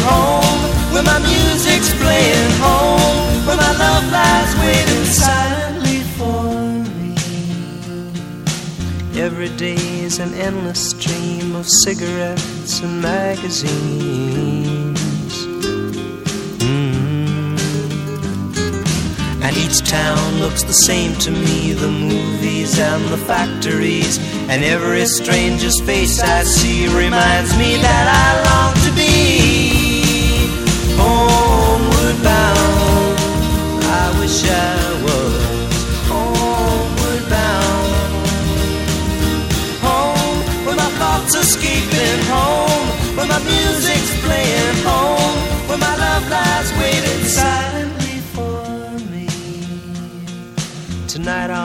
home 0.09 0.59
where 0.93 1.03
my 1.03 1.19
music's 1.19 1.93
playing 2.01 2.51
home, 2.59 3.45
where 3.45 3.57
my 3.57 3.71
love 3.77 4.11
lies 4.11 4.55
waiting 4.63 5.05
silently 5.05 5.99
for 6.17 6.43
me. 6.97 7.15
Every 9.19 9.49
day 9.49 9.75
is 10.07 10.19
an 10.19 10.33
endless 10.33 10.89
stream 10.91 11.55
of 11.55 11.67
cigarettes 11.67 12.81
and 12.81 13.01
magazines. 13.01 14.78
Each 19.59 19.79
town 19.83 20.39
looks 20.39 20.63
the 20.63 20.73
same 20.87 21.13
to 21.15 21.31
me 21.31 21.73
the 21.73 21.91
movies 21.91 22.79
and 22.79 23.03
the 23.05 23.17
factories. 23.17 24.17
And 24.49 24.63
every 24.63 25.05
stranger's 25.05 25.79
face 25.81 26.21
I 26.21 26.43
see 26.43 26.87
reminds 26.87 27.51
me 27.57 27.77
that 27.77 28.05
I 28.23 28.27
long 28.49 28.73
to 28.85 28.91
be 29.01 29.09
homeward 31.01 32.17
bound. 32.23 33.17
I 34.01 34.05
wish 34.19 34.37
I 34.43 34.75
was 35.05 35.35
homeward 36.11 37.23
bound. 37.35 37.91
Home, 39.87 40.39
where 40.65 40.77
my 40.83 40.91
thoughts 40.99 41.35
escaping 41.35 42.21
home, 42.35 42.87
where 43.15 43.27
my 43.27 43.39
music's 43.43 44.13
playing 44.23 44.58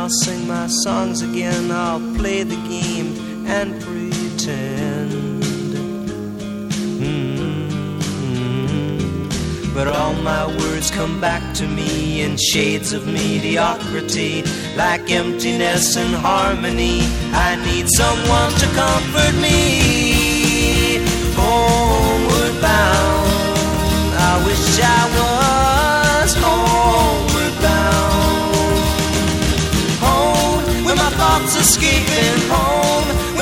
I'll 0.04 0.10
sing 0.10 0.46
my 0.46 0.66
songs 0.66 1.22
again, 1.22 1.70
I'll 1.70 1.98
play 2.16 2.42
the 2.42 2.56
game 2.68 3.16
and 3.46 3.80
pretend. 3.80 5.10
Mm. 7.00 7.70
But 9.72 9.88
all 9.88 10.12
my 10.16 10.46
words 10.58 10.90
come 10.90 11.22
back 11.22 11.54
to 11.54 11.66
me 11.66 12.20
in 12.20 12.36
shades 12.36 12.92
of 12.92 13.06
mediocrity, 13.06 14.44
like 14.76 15.10
emptiness 15.10 15.96
and 15.96 16.14
harmony. 16.14 17.00
I 17.32 17.56
need 17.64 17.88
someone 17.88 18.52
to 18.60 18.66
comfort 18.76 19.34
me. 19.40 21.00
Homeward 21.34 22.60
bound, 22.60 24.14
I 24.18 24.42
wish 24.44 24.80
I 24.80 25.08
was 25.16 25.43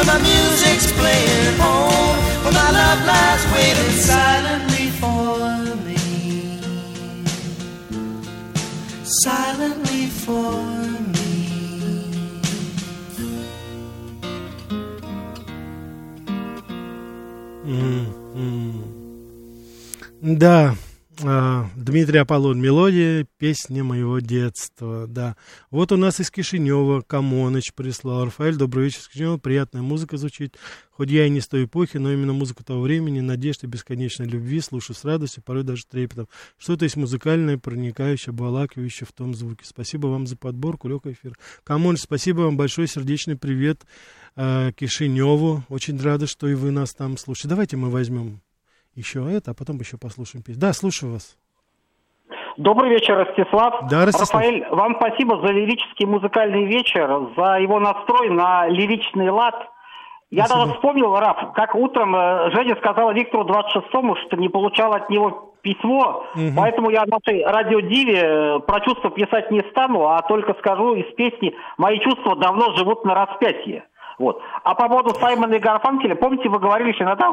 When 0.03 0.19
my 0.19 0.21
music's 0.21 0.91
playing 0.99 1.57
home, 1.61 2.19
when 2.45 2.55
my 2.55 2.71
love 2.73 3.07
lies 3.07 3.45
waiting 3.55 3.93
silently 4.03 4.91
for 4.99 5.47
me. 5.87 6.59
Silently 9.23 10.07
for 10.09 10.55
me. 11.15 11.31
Mm. 17.65 18.07
Mm-hmm. 18.35 18.83
Да, 20.37 20.75
Дмитрий 21.93 22.21
Аполлон, 22.21 22.59
мелодия, 22.59 23.27
песня 23.37 23.85
моего 23.85 24.19
детства, 24.19 25.07
да. 25.07 25.37
Вот 25.71 25.93
у 25.93 25.99
нас 25.99 26.21
из 26.21 26.31
Кишинева 26.31 27.03
Камоныч 27.03 27.75
прислал. 27.75 28.25
Рафаэль, 28.25 28.57
добрый 28.57 28.87
вечер, 28.87 29.01
из 29.01 29.09
Кишинева, 29.09 29.37
приятная 29.37 29.83
музыка 29.83 30.17
звучит. 30.17 30.57
Хоть 30.91 31.11
я 31.11 31.27
и 31.27 31.29
не 31.29 31.43
с 31.43 31.49
той 31.49 31.67
эпохи, 31.67 31.99
но 31.99 32.11
именно 32.11 32.33
музыка 32.33 32.65
того 32.65 32.81
времени, 32.81 33.21
надежды, 33.21 33.67
бесконечной 33.67 34.27
любви, 34.27 34.63
слушаю 34.63 34.97
с 34.97 35.05
радостью, 35.05 35.43
порой 35.43 35.65
даже 35.65 35.85
трепетом. 35.85 36.29
Что-то 36.57 36.85
есть 36.87 36.97
музыкальное, 36.97 37.59
проникающее, 37.59 38.31
обволакивающее 38.31 39.07
в 39.07 39.13
том 39.13 39.35
звуке. 39.35 39.67
Спасибо 39.67 40.07
вам 40.07 40.27
за 40.27 40.39
подборку, 40.39 40.89
легкий 40.89 41.13
эфир. 41.13 41.37
Камоныч, 41.63 42.01
спасибо 42.01 42.41
вам 42.41 42.57
большой, 42.57 42.89
сердечный 42.89 43.37
привет 43.37 43.83
э, 44.37 44.73
Кишиневу. 44.75 45.63
Очень 45.69 46.01
рада, 46.01 46.27
что 46.27 46.49
и 46.49 46.55
вы 46.55 46.71
нас 46.71 46.95
там 46.95 47.19
слушаете. 47.19 47.49
Давайте 47.51 47.77
мы 47.77 47.91
возьмем 47.91 48.41
еще 48.95 49.31
это, 49.31 49.51
а 49.51 49.55
потом 49.55 49.79
еще 49.79 49.99
послушаем 49.99 50.43
песню. 50.43 50.59
Да, 50.63 50.73
слушаю 50.73 51.13
вас. 51.13 51.37
Добрый 52.57 52.91
вечер, 52.91 53.17
Ростислав. 53.17 53.89
Да, 53.91 54.05
Ростислав. 54.07 54.35
Рафаэль, 54.43 54.67
вам 54.71 54.97
спасибо 54.97 55.39
за 55.45 55.53
лирический 55.53 56.07
музыкальный 56.07 56.65
вечер, 56.65 57.29
за 57.37 57.59
его 57.59 57.81
настрой 57.81 58.31
на 58.31 58.67
лиричный 58.69 59.31
лад. 59.31 59.55
Я 60.31 60.45
Спасибо. 60.47 60.65
даже 60.65 60.75
вспомнил, 60.77 61.15
Раф, 61.15 61.53
как 61.55 61.75
утром 61.75 62.17
э, 62.17 62.51
Женя 62.53 62.75
сказала 62.77 63.11
Виктору 63.13 63.45
26-му, 63.45 64.17
что 64.17 64.37
не 64.39 64.49
получал 64.49 64.95
от 64.95 65.11
него 65.11 65.53
письмо, 65.61 66.25
Мгм. 66.35 66.57
поэтому 66.57 66.89
я 66.91 67.05
нашей 67.07 67.45
радиодиве 67.45 68.21
э, 68.23 68.59
про 68.61 68.81
чувства 68.81 69.11
писать 69.11 69.51
не 69.51 69.61
стану, 69.71 70.09
а 70.09 70.23
только 70.23 70.55
скажу 70.55 70.95
из 70.95 71.15
песни 71.17 71.55
«Мои 71.77 71.99
чувства 72.01 72.35
давно 72.37 72.73
живут 72.77 73.05
на 73.05 73.15
распятии». 73.15 73.83
Вот. 74.19 74.41
А 74.65 74.75
по 74.75 74.89
поводу 74.89 75.11
Саймона 75.11 75.55
и 75.55 75.59
Гарфанкеля, 75.59 76.15
помните, 76.15 76.49
вы 76.49 76.59
говорили, 76.59 76.93
что 76.93 77.05
иногда 77.05 77.29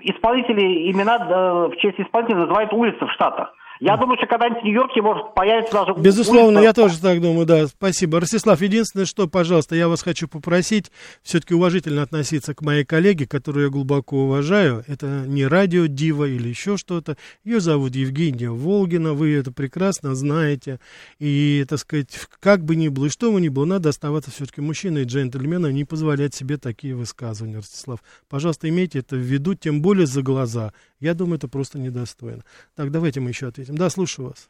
исполнители 0.00 0.90
имена 0.90 1.18
э, 1.18 1.68
в 1.72 1.76
честь 1.76 2.00
исполнителя 2.00 2.38
называют 2.38 2.72
улицы 2.72 3.04
в 3.06 3.12
Штатах. 3.12 3.52
Я 3.80 3.96
думаю, 3.96 4.18
что 4.18 4.26
когда-нибудь 4.26 4.60
в 4.60 4.64
Нью-Йорке 4.66 5.00
может 5.00 5.34
появиться 5.34 5.72
даже 5.72 5.94
Безусловно, 5.94 6.60
улица- 6.60 6.62
я 6.62 6.72
тоже 6.74 7.00
так 7.00 7.20
думаю, 7.22 7.46
да. 7.46 7.66
Спасибо. 7.66 8.20
Ростислав, 8.20 8.60
единственное, 8.60 9.06
что, 9.06 9.26
пожалуйста, 9.26 9.74
я 9.74 9.88
вас 9.88 10.02
хочу 10.02 10.28
попросить 10.28 10.92
все-таки 11.22 11.54
уважительно 11.54 12.02
относиться 12.02 12.54
к 12.54 12.60
моей 12.60 12.84
коллеге, 12.84 13.26
которую 13.26 13.64
я 13.64 13.70
глубоко 13.70 14.24
уважаю. 14.24 14.84
Это 14.86 15.24
не 15.26 15.46
радио 15.46 15.86
Дива 15.86 16.26
или 16.26 16.48
еще 16.48 16.76
что-то. 16.76 17.16
Ее 17.42 17.60
зовут 17.60 17.94
Евгения 17.94 18.50
Волгина, 18.50 19.14
вы 19.14 19.34
это 19.34 19.50
прекрасно 19.50 20.14
знаете. 20.14 20.78
И, 21.18 21.64
так 21.66 21.78
сказать, 21.78 22.08
как 22.38 22.62
бы 22.66 22.76
ни 22.76 22.88
было, 22.88 23.06
и 23.06 23.08
что 23.08 23.32
бы 23.32 23.40
ни 23.40 23.48
было, 23.48 23.64
надо 23.64 23.88
оставаться 23.88 24.30
все-таки 24.30 24.60
мужчиной 24.60 25.02
и 25.02 25.06
джентльменом, 25.06 25.72
не 25.72 25.86
позволять 25.86 26.34
себе 26.34 26.58
такие 26.58 26.94
высказывания, 26.94 27.56
Ростислав. 27.56 28.00
Пожалуйста, 28.28 28.68
имейте 28.68 28.98
это 28.98 29.16
в 29.16 29.20
виду, 29.20 29.54
тем 29.54 29.80
более 29.80 30.06
за 30.06 30.20
глаза. 30.20 30.74
Я 31.00 31.14
думаю, 31.14 31.36
это 31.36 31.48
просто 31.48 31.78
недостойно. 31.78 32.44
Так, 32.76 32.90
давайте 32.90 33.20
мы 33.20 33.30
еще 33.30 33.48
ответим. 33.48 33.76
Да, 33.76 33.90
слушаю 33.90 34.28
вас. 34.28 34.48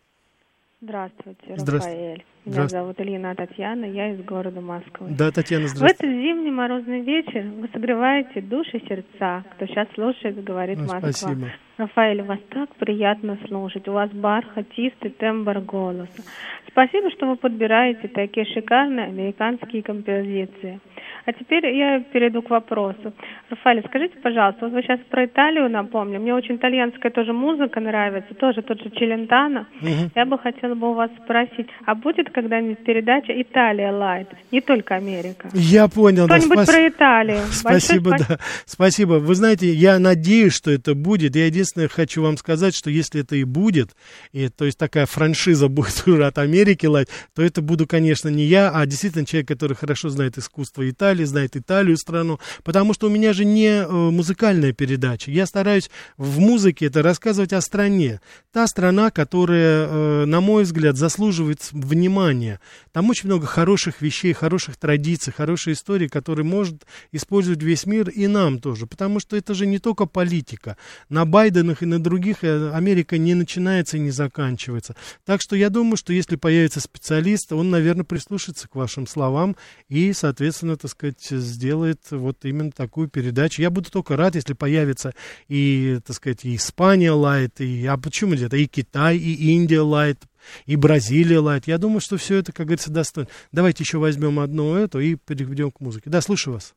Здравствуйте, 0.81 1.57
Здравствуйте. 1.57 2.25
Меня 2.47 2.69
зовут 2.69 2.99
Ильина 3.01 3.35
Татьяна, 3.35 3.85
я 3.85 4.13
из 4.13 4.25
города 4.25 4.61
Москвы. 4.63 5.09
Да, 5.11 5.31
Татьяна, 5.31 5.67
В 5.67 5.83
этот 5.83 6.09
зимний 6.09 6.51
морозный 6.51 7.03
вечер 7.03 7.45
вы 7.59 7.69
согреваете 7.73 8.41
души 8.41 8.81
сердца, 8.89 9.45
кто 9.55 9.67
сейчас 9.67 9.89
слушает, 9.95 10.43
говорит 10.43 10.79
Ну, 10.79 10.85
Москва. 10.85 11.01
спасибо. 11.13 11.49
Рафаэль, 11.77 12.23
вас 12.23 12.39
так 12.51 12.75
приятно 12.77 13.39
слушать. 13.47 13.89
У 13.89 13.93
вас 13.93 14.11
бархатистый 14.11 15.11
тембр 15.11 15.61
голоса. 15.61 16.23
Спасибо, 16.69 17.11
что 17.11 17.27
вы 17.27 17.37
подбираете 17.37 18.09
такие 18.09 18.47
шикарные 18.47 19.07
американские 19.07 19.83
композиции. 19.83 20.81
А 21.27 21.33
теперь 21.33 21.67
я 21.75 22.01
перейду 22.01 22.43
к 22.43 22.51
вопросу. 22.51 23.13
Рафаэль, 23.51 23.83
скажите, 23.87 24.17
пожалуйста, 24.23 24.67
вот 24.67 24.73
вы 24.75 24.83
сейчас 24.83 25.01
про 25.11 25.25
Италию 25.27 25.69
напомнили. 25.69 26.19
Мне 26.19 26.35
очень 26.35 26.57
итальянская 26.57 27.11
тоже 27.11 27.33
музыка 27.33 27.81
нравится, 27.81 28.35
тоже 28.35 28.63
тот 28.63 28.81
же 28.83 28.91
Челентано. 28.91 29.67
Мгм. 29.81 30.11
Я 30.15 30.25
бы 30.27 30.39
хотела 30.39 30.75
бы 30.75 30.91
у 30.91 30.95
вас 30.95 31.11
спросить, 31.25 31.69
а 31.87 31.95
будет 31.95 32.30
когда-нибудь 32.31 32.85
передача 32.85 33.33
«Италия 33.41 33.91
Лайт», 33.93 34.29
не 34.51 34.61
только 34.61 34.97
Америка? 34.97 35.49
Я 35.53 35.89
понял, 35.89 36.27
да. 36.27 36.37
Кто-нибудь 36.39 36.59
спас- 36.59 36.69
про 36.75 36.89
Италию. 36.89 37.41
Спасибо, 37.53 38.11
Большое 38.11 38.29
да. 38.29 38.39
Спасибо. 38.67 39.13
Вы 39.15 39.35
знаете, 39.35 39.73
я 39.73 39.99
надеюсь, 39.99 40.53
что 40.53 40.71
это 40.71 40.95
будет. 40.95 41.37
Я 41.37 41.47
единственное 41.47 41.89
хочу 41.89 42.23
вам 42.23 42.37
сказать, 42.37 42.75
что 42.75 42.91
если 42.91 43.21
это 43.23 43.37
и 43.37 43.45
будет, 43.45 43.91
и, 44.33 44.49
то 44.49 44.65
есть 44.65 44.79
такая 44.79 45.07
франшиза 45.07 45.69
будет 45.69 46.03
уже 46.07 46.25
от 46.27 46.39
Америки, 46.39 46.87
лайт, 46.87 47.09
то 47.35 47.43
это 47.43 47.63
буду, 47.63 47.87
конечно, 47.87 48.29
не 48.29 48.45
я, 48.45 48.71
а 48.71 48.87
действительно 48.87 49.27
человек, 49.27 49.49
который 49.49 49.77
хорошо 49.77 50.09
знает 50.09 50.39
искусство 50.39 50.89
Италии, 50.89 51.25
знает 51.25 51.57
Италию 51.57 51.97
страну, 51.97 52.39
потому 52.65 52.95
что 52.95 53.07
у 53.07 53.11
меня 53.11 53.33
же 53.33 53.45
не 53.45 53.67
э, 53.83 53.87
музыкальная 53.91 54.73
передача. 54.73 55.31
Я 55.31 55.47
стараюсь 55.47 55.91
в 56.17 56.39
музыке 56.41 56.87
это 56.87 57.03
рассказывать 57.03 57.53
о 57.53 57.61
стране. 57.61 58.21
Та 58.53 58.67
страна, 58.67 59.11
которая, 59.11 59.87
э, 59.89 60.25
на 60.27 60.41
мой 60.41 60.65
взгляд, 60.65 60.97
заслуживает 60.97 61.61
с- 61.63 61.73
внимания. 62.21 62.61
Там 62.93 63.09
очень 63.11 63.27
много 63.27 63.47
хороших 63.47 64.03
вещей, 64.03 64.33
хороших 64.33 64.77
традиций, 64.77 65.33
хорошей 65.33 65.73
истории, 65.73 66.09
которые 66.09 66.45
может 66.45 66.87
использовать 67.13 67.63
весь 67.63 67.87
мир 67.87 68.09
и 68.09 68.27
нам 68.27 68.59
тоже. 68.59 68.87
Потому 68.87 69.21
что 69.21 69.37
это 69.37 69.55
же 69.55 69.67
не 69.67 69.79
только 69.79 70.07
политика. 70.07 70.77
На 71.09 71.25
Байденах 71.25 71.83
и 71.83 71.87
на 71.87 72.03
других 72.03 72.43
э, 72.43 72.73
Америка 72.73 73.19
не 73.19 73.35
начинается 73.35 73.97
и 73.97 74.01
не 74.01 74.11
заканчивается. 74.11 74.97
Так 75.25 75.41
что 75.41 75.57
я 75.57 75.71
думаю, 75.71 75.97
что 75.97 76.13
если 76.13 76.37
появится 76.37 76.81
специалист, 76.81 77.53
он, 77.53 77.71
наверное, 77.71 78.05
прислушается 78.05 78.69
к 78.69 78.75
вашим 78.75 79.07
словам 79.07 79.57
и, 79.89 80.13
соответственно, 80.13 80.77
так 80.77 80.91
сказать, 80.91 81.23
сделает 81.23 82.01
вот 82.11 82.45
именно 82.45 82.73
такую 82.73 83.09
передачу. 83.09 83.63
Я 83.63 83.71
буду 83.71 83.91
только 83.91 84.17
рад, 84.17 84.35
если 84.35 84.55
появится 84.55 85.15
и, 85.49 85.99
так 86.05 86.17
сказать, 86.17 86.45
и 86.45 86.57
Испания 86.57 87.13
light, 87.13 87.61
и, 87.61 87.87
а 87.87 87.97
почему 87.97 88.35
где-то, 88.35 88.57
и 88.57 88.67
Китай, 88.67 89.17
и 89.17 89.53
Индия 89.53 89.81
light, 89.81 90.19
и 90.67 90.77
Бразилия 90.77 91.39
light. 91.39 91.67
Я 91.67 91.79
думаю, 91.79 92.01
что 92.01 92.17
все 92.17 92.37
это, 92.37 92.53
как 92.53 92.67
говорится, 92.67 92.93
достойно. 92.93 93.29
Давайте 93.53 93.85
еще 93.85 93.99
возьмем 93.99 94.41
одну 94.41 94.75
эту 94.75 95.01
и 95.01 95.15
перейдем 95.17 95.71
к 95.71 95.81
музыке. 95.81 96.11
Да, 96.11 96.21
слушаю 96.21 96.55
вас. 96.55 96.75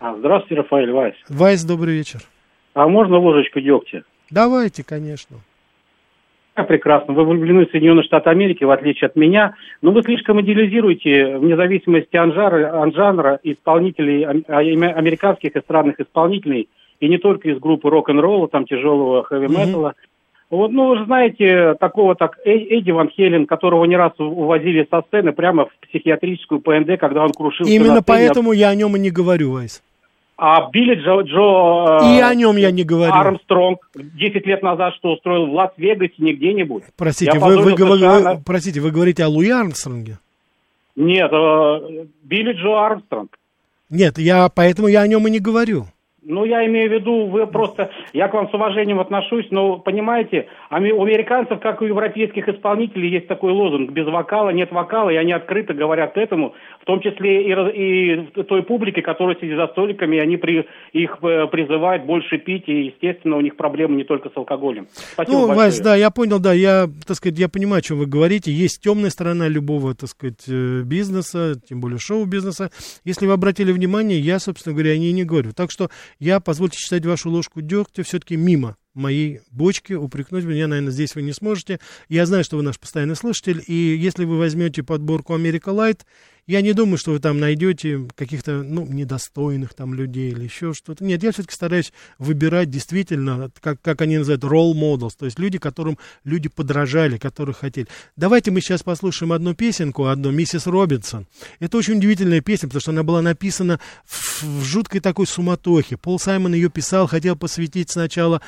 А, 0.00 0.14
Здравствуйте, 0.16 0.62
Рафаэль 0.62 0.90
Вайс. 0.92 1.14
Вайс, 1.28 1.64
добрый 1.64 1.94
вечер. 1.96 2.20
А 2.74 2.86
можно 2.88 3.18
ложечку 3.18 3.60
дегтя? 3.60 4.02
Давайте, 4.30 4.84
конечно. 4.84 5.38
Прекрасно. 6.66 7.14
Вы 7.14 7.24
влюблены 7.24 7.66
в 7.66 7.70
Соединенные 7.70 8.02
Штаты 8.02 8.30
Америки, 8.30 8.64
в 8.64 8.70
отличие 8.72 9.06
от 9.06 9.14
меня. 9.14 9.54
Но 9.80 9.92
вы 9.92 10.02
слишком 10.02 10.40
идеализируете, 10.40 11.36
вне 11.38 11.54
зависимости 11.56 12.16
от 12.16 12.34
жанра, 12.34 12.82
от 12.82 12.94
жанра 12.96 13.38
исполнителей, 13.44 14.24
а- 14.24 14.42
аме- 14.48 14.92
американских 14.92 15.54
эстрадных 15.56 16.00
исполнителей, 16.00 16.68
и 16.98 17.08
не 17.08 17.18
только 17.18 17.48
из 17.48 17.60
группы 17.60 17.88
рок-н-ролла, 17.88 18.48
там 18.48 18.66
тяжелого 18.66 19.22
хэви-металла. 19.22 19.94
Вот, 20.50 20.70
ну, 20.70 20.88
вы 20.88 20.98
же 20.98 21.04
знаете, 21.04 21.74
такого 21.78 22.14
так 22.14 22.38
Э- 22.44 22.50
Эдди 22.50 22.90
Ван 22.90 23.10
Хелен, 23.10 23.46
которого 23.46 23.84
не 23.84 23.96
раз 23.96 24.12
увозили 24.18 24.86
со 24.90 25.02
сцены 25.02 25.32
прямо 25.32 25.66
в 25.66 25.86
психиатрическую 25.86 26.60
ПНД, 26.60 26.98
когда 26.98 27.22
он 27.22 27.32
крушился 27.32 27.70
на 27.70 27.74
Именно 27.74 28.02
поэтому 28.02 28.52
я 28.52 28.70
о 28.70 28.74
нем 28.74 28.96
и 28.96 28.98
не 28.98 29.10
говорю, 29.10 29.52
Вайс. 29.52 29.82
А 30.40 30.70
Билли 30.70 30.94
Джо, 30.94 31.20
Джо 31.22 31.98
э, 32.00 32.16
И 32.16 32.20
о 32.20 32.32
нем 32.34 32.56
я 32.56 32.70
не 32.70 32.84
говорю. 32.84 33.12
Армстронг 33.12 33.90
10 33.94 34.46
лет 34.46 34.62
назад 34.62 34.94
что 34.94 35.12
устроил 35.12 35.46
в 35.46 35.52
Лас-Вегасе, 35.52 36.14
не 36.18 36.32
где-нибудь. 36.32 36.84
Простите, 36.96 37.32
Я 37.34 37.40
вы, 37.40 37.58
вы, 37.58 37.74
вы- 37.74 38.42
простите, 38.46 38.80
вы 38.80 38.92
говорите 38.92 39.24
о 39.24 39.28
Луи 39.28 39.50
Армстронге? 39.50 40.18
Нет, 40.94 41.30
э, 41.32 42.06
Билли 42.22 42.52
Джо 42.52 42.86
Армстронг. 42.86 43.36
Нет, 43.90 44.18
я, 44.18 44.48
поэтому 44.48 44.88
я 44.88 45.02
о 45.02 45.08
нем 45.08 45.26
и 45.26 45.30
не 45.30 45.40
говорю. 45.40 45.86
Ну, 46.24 46.44
я 46.44 46.66
имею 46.66 46.90
в 46.90 46.92
виду, 46.92 47.26
вы 47.26 47.46
просто... 47.46 47.90
Я 48.12 48.26
к 48.26 48.34
вам 48.34 48.50
с 48.50 48.54
уважением 48.54 48.98
отношусь, 48.98 49.46
но, 49.50 49.78
понимаете, 49.78 50.48
ами- 50.68 50.90
у 50.90 51.02
американцев, 51.02 51.60
как 51.60 51.80
и 51.80 51.84
у 51.84 51.88
европейских 51.88 52.48
исполнителей, 52.48 53.08
есть 53.08 53.28
такой 53.28 53.52
лозунг 53.52 53.92
«без 53.92 54.06
вокала 54.06 54.50
нет 54.50 54.72
вокала», 54.72 55.10
и 55.10 55.16
они 55.16 55.32
открыто 55.32 55.74
говорят 55.74 56.16
этому, 56.16 56.54
в 56.80 56.84
том 56.86 57.00
числе 57.00 57.44
и, 57.44 58.26
и 58.32 58.42
той 58.42 58.64
публике, 58.64 59.00
которая 59.00 59.36
сидит 59.36 59.56
за 59.56 59.68
столиками, 59.68 60.16
и 60.16 60.18
они 60.18 60.36
при, 60.36 60.66
их 60.92 61.18
э, 61.22 61.46
призывают 61.46 62.04
больше 62.04 62.38
пить, 62.38 62.64
и, 62.66 62.86
естественно, 62.86 63.36
у 63.36 63.40
них 63.40 63.56
проблемы 63.56 63.94
не 63.94 64.04
только 64.04 64.28
с 64.28 64.36
алкоголем. 64.36 64.88
Спасибо 64.90 65.36
ну, 65.36 65.46
большое. 65.46 65.66
Вась, 65.66 65.80
да, 65.80 65.94
я 65.94 66.10
понял, 66.10 66.40
да, 66.40 66.52
я, 66.52 66.88
так 67.06 67.16
сказать, 67.16 67.38
я 67.38 67.48
понимаю, 67.48 67.78
о 67.78 67.82
чем 67.82 67.98
вы 67.98 68.06
говорите. 68.06 68.50
Есть 68.50 68.82
темная 68.82 69.10
сторона 69.10 69.46
любого, 69.46 69.94
так 69.94 70.08
сказать, 70.08 70.44
э, 70.48 70.82
бизнеса, 70.82 71.54
тем 71.68 71.80
более 71.80 71.98
шоу-бизнеса. 71.98 72.70
Если 73.04 73.26
вы 73.26 73.34
обратили 73.34 73.70
внимание, 73.70 74.18
я, 74.18 74.40
собственно 74.40 74.74
говоря, 74.74 74.92
о 74.92 74.98
ней 74.98 75.12
не 75.12 75.24
говорю. 75.24 75.52
Так 75.52 75.70
что 75.70 75.88
я, 76.18 76.40
позвольте 76.40 76.78
считать 76.78 77.04
вашу 77.06 77.30
ложку 77.30 77.60
дегтя 77.60 78.02
все-таки 78.02 78.36
мимо 78.36 78.76
моей 78.94 79.40
бочки, 79.50 79.92
упрекнуть 79.92 80.44
меня, 80.44 80.66
наверное, 80.66 80.92
здесь 80.92 81.14
вы 81.14 81.22
не 81.22 81.32
сможете. 81.32 81.78
Я 82.08 82.26
знаю, 82.26 82.44
что 82.44 82.56
вы 82.56 82.62
наш 82.62 82.78
постоянный 82.78 83.16
слушатель, 83.16 83.62
и 83.66 83.72
если 83.72 84.24
вы 84.24 84.38
возьмете 84.38 84.82
подборку 84.82 85.34
Америка 85.34 85.70
Лайт, 85.70 86.04
я 86.48 86.62
не 86.62 86.72
думаю, 86.72 86.96
что 86.96 87.12
вы 87.12 87.20
там 87.20 87.38
найдете 87.38 88.08
каких-то, 88.16 88.62
ну, 88.62 88.86
недостойных 88.86 89.74
там 89.74 89.92
людей 89.92 90.32
или 90.32 90.44
еще 90.44 90.72
что-то. 90.72 91.04
Нет, 91.04 91.22
я 91.22 91.30
все-таки 91.30 91.54
стараюсь 91.54 91.92
выбирать 92.18 92.70
действительно, 92.70 93.50
как, 93.60 93.82
как 93.82 94.00
они 94.00 94.16
называют, 94.16 94.42
role 94.44 94.72
models, 94.72 95.12
то 95.16 95.26
есть 95.26 95.38
люди, 95.38 95.58
которым 95.58 95.98
люди 96.24 96.48
подражали, 96.48 97.18
которых 97.18 97.58
хотели. 97.58 97.86
Давайте 98.16 98.50
мы 98.50 98.62
сейчас 98.62 98.82
послушаем 98.82 99.32
одну 99.32 99.54
песенку, 99.54 100.06
одну, 100.06 100.30
«Миссис 100.30 100.66
Робинсон». 100.66 101.26
Это 101.60 101.76
очень 101.76 101.98
удивительная 101.98 102.40
песня, 102.40 102.68
потому 102.68 102.80
что 102.80 102.92
она 102.92 103.02
была 103.02 103.20
написана 103.20 103.78
в, 104.06 104.42
в 104.42 104.64
жуткой 104.64 105.02
такой 105.02 105.26
суматохе. 105.26 105.98
Пол 105.98 106.18
Саймон 106.18 106.54
ее 106.54 106.70
писал, 106.70 107.06
хотел 107.06 107.36
посвятить 107.36 107.90
сначала 107.90 108.40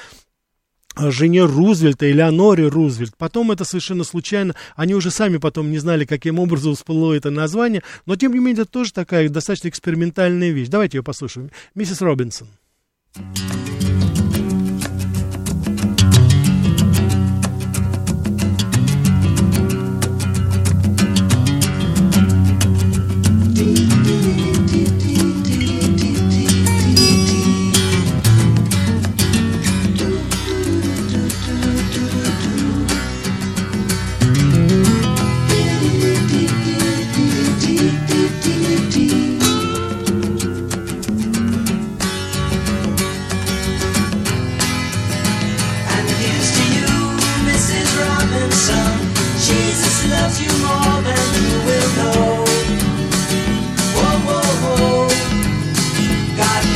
жене 0.96 1.44
Рузвельта, 1.44 2.10
Элеоноре 2.10 2.68
Рузвельт. 2.68 3.16
Потом 3.16 3.52
это 3.52 3.64
совершенно 3.64 4.04
случайно, 4.04 4.54
они 4.76 4.94
уже 4.94 5.10
сами 5.10 5.38
потом 5.38 5.70
не 5.70 5.78
знали, 5.78 6.04
каким 6.04 6.38
образом 6.38 6.74
всплыло 6.74 7.12
это 7.14 7.30
название, 7.30 7.82
но 8.06 8.16
тем 8.16 8.32
не 8.32 8.38
менее 8.38 8.62
это 8.62 8.70
тоже 8.70 8.92
такая 8.92 9.28
достаточно 9.28 9.68
экспериментальная 9.68 10.50
вещь. 10.50 10.68
Давайте 10.68 10.98
ее 10.98 11.02
послушаем. 11.02 11.50
Миссис 11.74 12.00
Робинсон. 12.00 12.48
And 13.16 13.89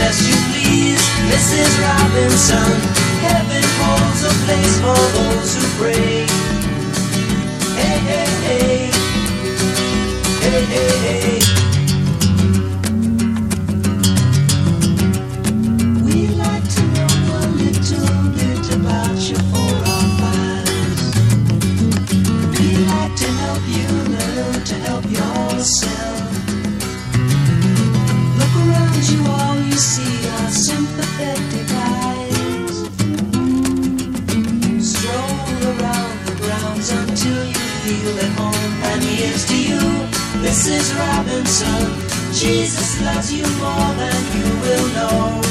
Bless 0.05 0.29
you, 0.29 0.37
please, 0.53 1.01
Mrs. 1.33 1.81
Robinson. 1.81 2.79
Heaven 3.25 3.65
holds 3.81 4.23
a 4.23 4.35
place 4.45 4.77
for 4.81 5.01
those 5.17 5.57
who 5.57 5.65
pray. 5.81 6.27
Hey, 7.81 7.99
hey, 8.11 8.29
hey. 8.45 8.91
Hey, 10.43 10.65
hey, 10.67 11.39
hey. 11.39 11.64
Robinson. 41.35 42.33
Jesus 42.33 43.01
loves 43.03 43.33
you 43.33 43.43
more 43.59 43.91
than 43.99 44.23
you 44.37 44.47
will 44.63 44.89
know. 44.95 45.43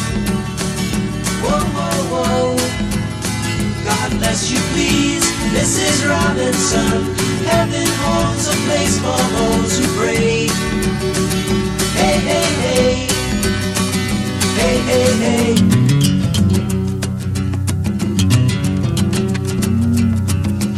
Whoa, 1.43 1.59
whoa, 1.75 1.99
whoa. 2.13 2.55
God 3.83 4.09
bless 4.17 4.49
you, 4.49 4.59
please, 4.71 5.25
Mrs. 5.51 6.07
Robinson. 6.07 7.03
Heaven 7.51 7.87
holds 7.99 8.47
a 8.47 8.55
place 8.65 8.97
for 8.99 9.23
those 9.35 9.77
who 9.77 9.85
pray. 9.99 10.47
Hey, 11.99 12.17
hey, 12.31 12.49
hey. 12.63 13.07
Hey, 14.55 14.77
hey, 14.87 15.11
hey. 15.25 15.55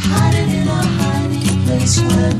Hiding 0.09 0.49
in 0.61 0.67
a 0.67 0.81
hiding 0.97 1.63
place 1.65 1.99
where 2.01 2.33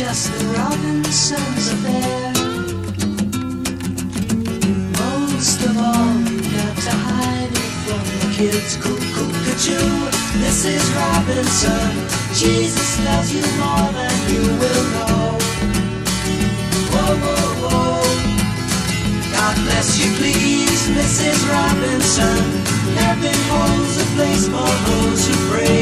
just 0.00 0.32
the 0.32 0.46
Robinsons 0.56 1.66
affair. 1.74 2.32
Most 4.96 5.60
of 5.68 5.76
all, 5.76 6.14
you 6.24 6.40
got 6.56 6.76
to 6.88 6.94
hide 7.04 7.52
it 7.64 7.72
from 7.84 8.04
the 8.20 8.28
kids. 8.34 8.76
Cuckoo, 8.82 9.28
cuckoo, 9.44 9.90
Mrs. 10.40 10.84
Robinson. 10.96 11.90
Jesus 12.32 12.90
loves 13.04 13.30
you 13.36 13.44
more 13.60 13.88
than 13.98 14.16
you 14.32 14.44
will 14.60 14.84
know. 14.96 15.36
Whoa, 16.92 17.14
whoa, 17.24 17.48
whoa. 17.62 18.00
God 19.36 19.56
bless 19.66 19.88
you, 20.00 20.08
please, 20.16 20.82
Mrs. 20.96 21.40
Robinson. 21.52 22.40
Heaven 23.02 23.38
holds 23.52 23.94
a 24.00 24.06
place 24.16 24.44
for 24.48 24.72
those 24.88 25.20
who 25.28 25.36
pray. 25.52 25.79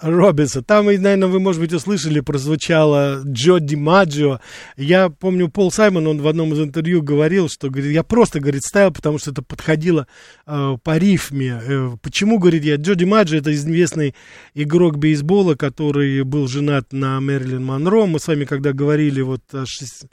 Робинсон. 0.00 0.64
Там, 0.64 0.86
наверное, 0.86 1.28
вы, 1.28 1.40
может 1.40 1.60
быть, 1.60 1.72
услышали, 1.72 2.20
прозвучало 2.20 3.22
Джо 3.24 3.58
Ди 3.60 3.76
Маджио. 3.76 4.40
Я 4.76 5.08
помню, 5.10 5.48
Пол 5.48 5.70
Саймон, 5.70 6.06
он 6.06 6.20
в 6.22 6.28
одном 6.28 6.52
из 6.52 6.60
интервью 6.60 7.02
говорил, 7.02 7.48
что, 7.48 7.68
говорит, 7.70 7.92
я 7.92 8.02
просто, 8.02 8.40
говорит, 8.40 8.62
ставил, 8.62 8.92
потому 8.92 9.18
что 9.18 9.30
это 9.30 9.42
подходило 9.42 10.06
э, 10.46 10.76
по 10.82 10.98
рифме. 10.98 11.60
Э, 11.66 11.90
почему, 12.02 12.38
говорит, 12.38 12.64
я? 12.64 12.76
Джо 12.76 12.94
Ди 12.94 13.04
Маджио, 13.04 13.38
это 13.38 13.52
известный 13.52 14.14
игрок 14.54 14.98
бейсбола, 14.98 15.54
который 15.54 16.22
был 16.22 16.48
женат 16.48 16.92
на 16.92 17.20
Мэрилин 17.20 17.64
Монро. 17.64 18.06
Мы 18.06 18.20
с 18.20 18.28
вами, 18.28 18.44
когда 18.44 18.72
говорили 18.72 19.20
вот 19.20 19.42
о 19.52 19.64
шесть- 19.66 20.06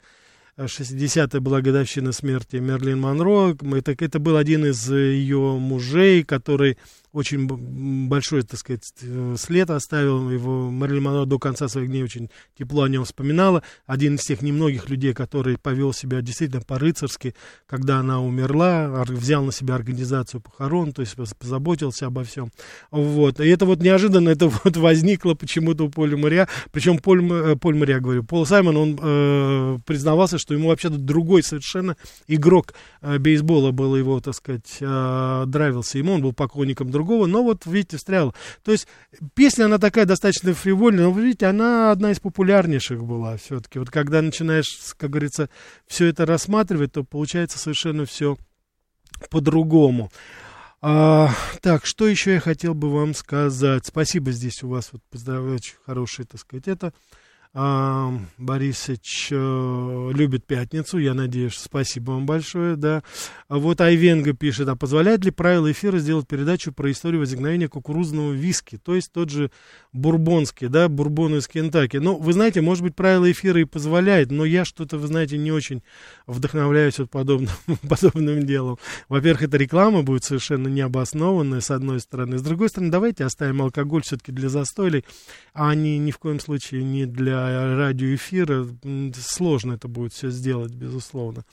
60-я 0.58 1.40
была 1.40 1.60
годовщина 1.60 2.12
смерти 2.12 2.56
Мерлин 2.56 3.00
Монро. 3.00 3.56
Это, 3.76 3.94
это 3.98 4.18
был 4.18 4.36
один 4.36 4.64
из 4.64 4.90
ее 4.90 5.58
мужей, 5.58 6.24
который 6.24 6.78
очень 7.16 7.46
большой, 8.08 8.42
так 8.42 8.60
сказать, 8.60 8.82
э, 9.00 9.36
след 9.38 9.70
оставил. 9.70 10.30
Его 10.30 10.70
Мэрилин 10.70 11.02
Монро 11.02 11.24
до 11.24 11.38
конца 11.38 11.66
своих 11.66 11.88
дней 11.88 12.04
очень 12.04 12.30
тепло 12.58 12.82
о 12.82 12.88
нем 12.90 13.04
вспоминала. 13.04 13.62
Один 13.86 14.16
из 14.16 14.20
тех 14.20 14.42
немногих 14.42 14.90
людей, 14.90 15.14
который 15.14 15.56
повел 15.56 15.94
себя 15.94 16.20
действительно 16.20 16.60
по-рыцарски, 16.60 17.34
когда 17.66 18.00
она 18.00 18.20
умерла, 18.20 19.04
взял 19.06 19.44
на 19.44 19.52
себя 19.52 19.76
организацию 19.76 20.42
похорон, 20.42 20.92
то 20.92 21.00
есть 21.00 21.16
поз- 21.16 21.32
позаботился 21.32 22.06
обо 22.06 22.22
всем. 22.22 22.50
Вот. 22.90 23.40
И 23.40 23.48
это 23.48 23.64
вот 23.64 23.80
неожиданно 23.80 24.28
это 24.28 24.48
вот 24.64 24.76
возникло 24.76 25.32
почему-то 25.32 25.84
у 25.84 25.88
Поля 25.88 26.18
Моря. 26.18 26.48
Причем 26.70 26.98
Поль, 26.98 27.24
э, 27.32 27.56
Поль 27.56 27.76
Моря, 27.76 27.98
говорю, 28.00 28.24
Пол 28.24 28.44
Саймон, 28.44 28.76
он 28.76 28.98
э, 29.00 29.78
признавался, 29.86 30.36
что 30.36 30.52
ему 30.52 30.68
вообще-то 30.68 30.98
другой 30.98 31.42
совершенно 31.42 31.96
игрок 32.28 32.74
э, 33.00 33.18
бейсбола 33.18 33.70
был 33.70 33.96
его, 33.96 34.20
так 34.20 34.34
сказать, 34.34 34.76
э, 34.80 35.44
нравился 35.46 35.96
ему, 35.96 36.12
он 36.12 36.20
был 36.20 36.34
поклонником 36.34 36.90
другого, 36.90 37.05
но 37.26 37.42
вот, 37.42 37.66
видите, 37.66 37.96
встрял. 37.96 38.34
То 38.62 38.72
есть 38.72 38.86
песня, 39.34 39.64
она 39.64 39.78
такая 39.78 40.04
достаточно 40.04 40.54
фривольная, 40.54 41.04
но, 41.04 41.12
вы 41.12 41.22
видите, 41.22 41.46
она 41.46 41.90
одна 41.90 42.10
из 42.12 42.20
популярнейших 42.20 43.04
была 43.04 43.36
все-таки. 43.36 43.78
Вот 43.78 43.90
когда 43.90 44.22
начинаешь, 44.22 44.78
как 44.96 45.10
говорится, 45.10 45.48
все 45.86 46.06
это 46.06 46.26
рассматривать, 46.26 46.92
то 46.92 47.04
получается 47.04 47.58
совершенно 47.58 48.04
все 48.04 48.36
по-другому. 49.30 50.10
А, 50.82 51.30
так, 51.62 51.86
что 51.86 52.06
еще 52.06 52.34
я 52.34 52.40
хотел 52.40 52.74
бы 52.74 52.92
вам 52.92 53.14
сказать? 53.14 53.86
Спасибо 53.86 54.30
здесь 54.30 54.62
у 54.62 54.68
вас, 54.68 54.90
вот, 54.92 55.02
поздравляю, 55.10 55.56
очень 55.56 55.76
хороший, 55.84 56.26
так 56.26 56.40
сказать, 56.40 56.68
это. 56.68 56.92
Борисович 57.56 59.28
э, 59.30 60.10
любит 60.12 60.44
пятницу, 60.44 60.98
я 60.98 61.14
надеюсь, 61.14 61.54
спасибо 61.54 62.10
вам 62.10 62.26
большое, 62.26 62.76
да. 62.76 63.02
А 63.48 63.56
вот 63.56 63.80
Айвенга 63.80 64.34
пишет, 64.34 64.68
а 64.68 64.76
позволяет 64.76 65.24
ли 65.24 65.30
правила 65.30 65.72
эфира 65.72 65.96
сделать 65.96 66.28
передачу 66.28 66.70
про 66.70 66.90
историю 66.90 67.20
возникновения 67.20 67.68
кукурузного 67.68 68.34
виски, 68.34 68.76
то 68.76 68.94
есть 68.94 69.10
тот 69.10 69.30
же 69.30 69.50
бурбонский, 69.94 70.68
да, 70.68 70.90
бурбон 70.90 71.36
из 71.36 71.48
Кентаки. 71.48 71.96
Ну, 71.96 72.18
вы 72.18 72.34
знаете, 72.34 72.60
может 72.60 72.82
быть, 72.82 72.94
правила 72.94 73.32
эфира 73.32 73.58
и 73.58 73.64
позволяет, 73.64 74.30
но 74.30 74.44
я 74.44 74.66
что-то, 74.66 74.98
вы 74.98 75.06
знаете, 75.06 75.38
не 75.38 75.50
очень 75.50 75.82
вдохновляюсь 76.26 76.98
вот 76.98 77.08
подобным, 77.08 77.48
подобным 77.88 78.44
делом. 78.44 78.76
Во-первых, 79.08 79.44
эта 79.44 79.56
реклама 79.56 80.02
будет 80.02 80.24
совершенно 80.24 80.68
необоснованная, 80.68 81.60
с 81.60 81.70
одной 81.70 82.00
стороны. 82.00 82.36
С 82.36 82.42
другой 82.42 82.68
стороны, 82.68 82.90
давайте 82.90 83.24
оставим 83.24 83.62
алкоголь 83.62 84.02
все-таки 84.02 84.30
для 84.30 84.50
застолий, 84.50 85.06
а 85.54 85.74
не 85.74 85.96
ни 85.96 86.10
в 86.10 86.18
коем 86.18 86.38
случае 86.38 86.84
не 86.84 87.06
для 87.06 87.45
радиоэфира. 87.52 88.66
Сложно 89.18 89.74
это 89.74 89.88
будет 89.88 90.12
все 90.12 90.30
сделать, 90.30 90.72
безусловно. 90.72 91.44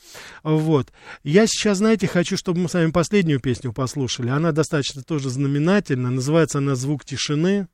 Вот. 0.44 0.92
Я 1.24 1.48
сейчас, 1.48 1.80
знаете, 1.80 2.08
хочу, 2.08 2.38
чтобы 2.38 2.62
мы 2.62 2.70
с 2.70 2.74
вами 2.74 2.92
последнюю 2.92 3.40
песню 3.40 3.74
послушали. 3.74 4.30
Она 4.30 4.52
достаточно 4.52 5.04
тоже 5.04 5.30
знаменательна. 5.30 6.10
Называется 6.10 6.60
она 6.60 6.76
«Звук 6.76 7.06
тишины». 7.06 7.68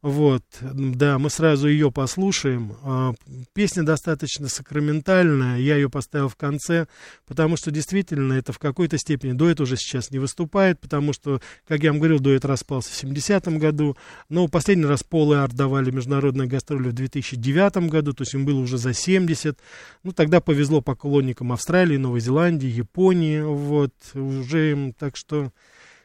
Вот, 0.00 0.44
да, 0.60 1.18
мы 1.18 1.28
сразу 1.28 1.66
ее 1.66 1.90
послушаем. 1.90 2.76
А, 2.84 3.14
Песня 3.52 3.82
достаточно 3.82 4.48
сакраментальная, 4.48 5.58
я 5.58 5.74
ее 5.74 5.90
поставил 5.90 6.28
в 6.28 6.36
конце, 6.36 6.86
потому 7.26 7.56
что 7.56 7.72
действительно 7.72 8.34
это 8.34 8.52
в 8.52 8.60
какой-то 8.60 8.96
степени, 8.96 9.32
дуэт 9.32 9.60
уже 9.60 9.76
сейчас 9.76 10.12
не 10.12 10.20
выступает, 10.20 10.78
потому 10.78 11.12
что, 11.12 11.40
как 11.66 11.82
я 11.82 11.90
вам 11.90 11.98
говорил, 11.98 12.20
дуэт 12.20 12.44
распался 12.44 12.90
в 12.90 13.02
70-м 13.02 13.58
году, 13.58 13.96
но 14.28 14.46
последний 14.46 14.84
раз 14.86 15.02
Пол 15.02 15.32
и 15.32 15.36
Арт 15.36 15.54
давали 15.54 15.90
международные 15.90 16.46
гастроли 16.46 16.90
в 16.90 16.92
2009 16.92 17.88
году, 17.90 18.12
то 18.12 18.22
есть 18.22 18.34
им 18.34 18.44
было 18.44 18.60
уже 18.60 18.78
за 18.78 18.94
70, 18.94 19.58
ну 20.04 20.12
тогда 20.12 20.40
повезло 20.40 20.80
поклонникам 20.80 21.50
Австралии, 21.50 21.96
Новой 21.96 22.20
Зеландии, 22.20 22.68
Японии, 22.68 23.40
вот, 23.40 23.94
уже 24.14 24.70
им, 24.70 24.92
так 24.92 25.16
что... 25.16 25.50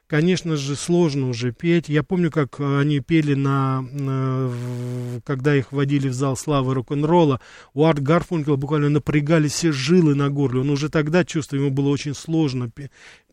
Конечно 0.08 0.58
же, 0.58 0.76
сложно 0.76 1.30
уже 1.30 1.52
петь. 1.54 1.90
Я 1.90 2.04
помню, 2.04 2.30
как 2.30 2.60
э, 2.60 2.80
они 2.80 3.00
пели 3.00 3.34
на, 3.34 3.82
в- 3.82 5.22
когда 5.22 5.56
их 5.56 5.72
водили 5.72 6.08
в 6.10 6.14
зал 6.14 6.36
славы 6.38 6.74
рок-н-ролла. 6.76 7.40
У 7.74 7.84
Арт 7.86 8.00
Гарфункела 8.00 8.56
буквально 8.58 8.90
напрягали 8.90 9.48
все 9.48 9.72
жилы 9.72 10.14
на 10.14 10.30
горле. 10.30 10.60
Он 10.62 10.70
уже 10.70 10.90
тогда 10.90 11.24
чувствовал, 11.26 11.64
ему 11.64 11.74
было 11.74 11.90
очень 11.90 12.14
сложно 12.14 12.70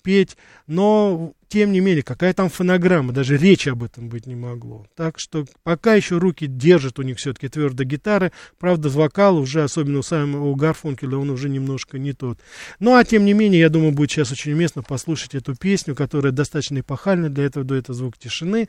петь, 0.03 0.37
но 0.67 1.33
тем 1.51 1.73
не 1.73 1.81
менее, 1.81 2.05
какая 2.05 2.33
там 2.33 2.49
фонограмма, 2.49 3.13
даже 3.13 3.37
речи 3.37 3.69
об 3.69 3.83
этом 3.83 4.09
быть 4.09 4.27
не 4.27 4.37
могло. 4.37 4.87
Так 4.95 5.19
что 5.19 5.47
пока 5.65 5.95
еще 5.95 6.19
руки 6.19 6.47
держат 6.47 7.01
у 7.01 7.03
них 7.03 7.19
все-таки 7.19 7.49
твердо 7.49 7.83
гитары, 7.83 8.31
правда, 8.61 8.89
вокал 8.89 9.37
уже, 9.37 9.65
особенно 9.65 9.99
у 9.99 10.03
самого 10.03 10.55
Гарфункеля, 10.55 11.17
он 11.17 11.29
уже 11.29 11.49
немножко 11.49 11.99
не 11.99 12.13
тот. 12.13 12.39
Ну, 12.79 12.95
а 12.95 13.05
тем 13.05 13.25
не 13.25 13.33
менее, 13.33 13.61
я 13.61 13.69
думаю, 13.69 13.91
будет 13.91 14.13
сейчас 14.13 14.31
очень 14.31 14.53
уместно 14.53 14.85
послушать 14.85 15.35
эту 15.35 15.57
песню, 15.57 15.97
которая 15.97 16.33
достаточно 16.33 16.79
эпохальна 16.79 17.29
для 17.29 17.45
этого 17.45 17.65
дуэта 17.65 17.95
«Звук 17.95 18.17
тишины». 18.17 18.69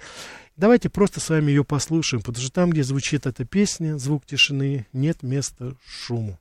Давайте 0.57 0.89
просто 0.89 1.19
с 1.19 1.29
вами 1.29 1.51
ее 1.51 1.63
послушаем, 1.63 2.23
потому 2.23 2.43
что 2.43 2.51
там, 2.51 2.71
где 2.71 2.83
звучит 2.83 3.27
эта 3.27 3.45
песня, 3.45 3.97
звук 3.99 4.25
тишины, 4.25 4.87
нет 4.91 5.21
места 5.21 5.75
шуму. 5.87 6.40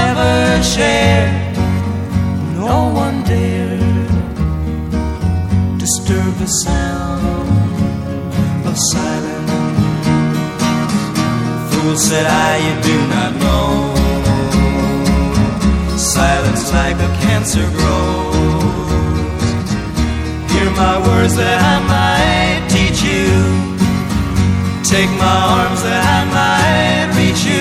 shared. 0.63 1.57
No 2.55 2.91
one 2.93 3.23
dared 3.23 3.81
disturb 5.77 6.33
the 6.35 6.47
sound 6.63 7.23
of 8.67 8.75
silence. 8.77 9.51
Fool 11.69 11.95
said 11.97 12.25
I, 12.27 12.51
you 12.65 12.75
do 12.89 12.97
not 13.15 13.31
know. 13.43 13.67
Silence 15.97 16.71
like 16.71 16.97
a 17.09 17.11
cancer 17.25 17.65
grows. 17.77 18.31
Hear 20.51 20.69
my 20.83 20.95
words 21.07 21.35
that 21.41 21.59
I 21.73 21.77
might 21.93 22.61
teach 22.75 22.99
you. 23.11 23.29
Take 24.93 25.11
my 25.23 25.37
arms 25.57 25.81
that 25.87 26.03
I 26.17 26.21
might 26.37 27.07
reach 27.17 27.43
you. 27.51 27.60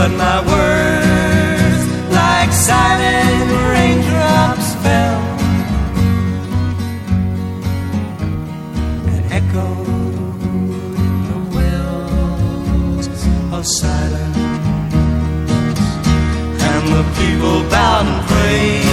But 0.00 0.12
my 0.12 0.40
words, 0.48 1.82
like 2.08 2.50
silent 2.52 3.50
raindrops, 3.72 4.68
fell 4.82 5.20
and 9.12 9.22
echoed 9.30 10.16
in 11.04 11.12
the 11.28 11.40
wells 11.54 13.08
of 13.52 13.62
silence. 13.66 14.38
And 16.70 16.84
the 16.96 17.04
people 17.20 17.58
bowed 17.68 18.06
and 18.08 18.22
prayed 18.30 18.88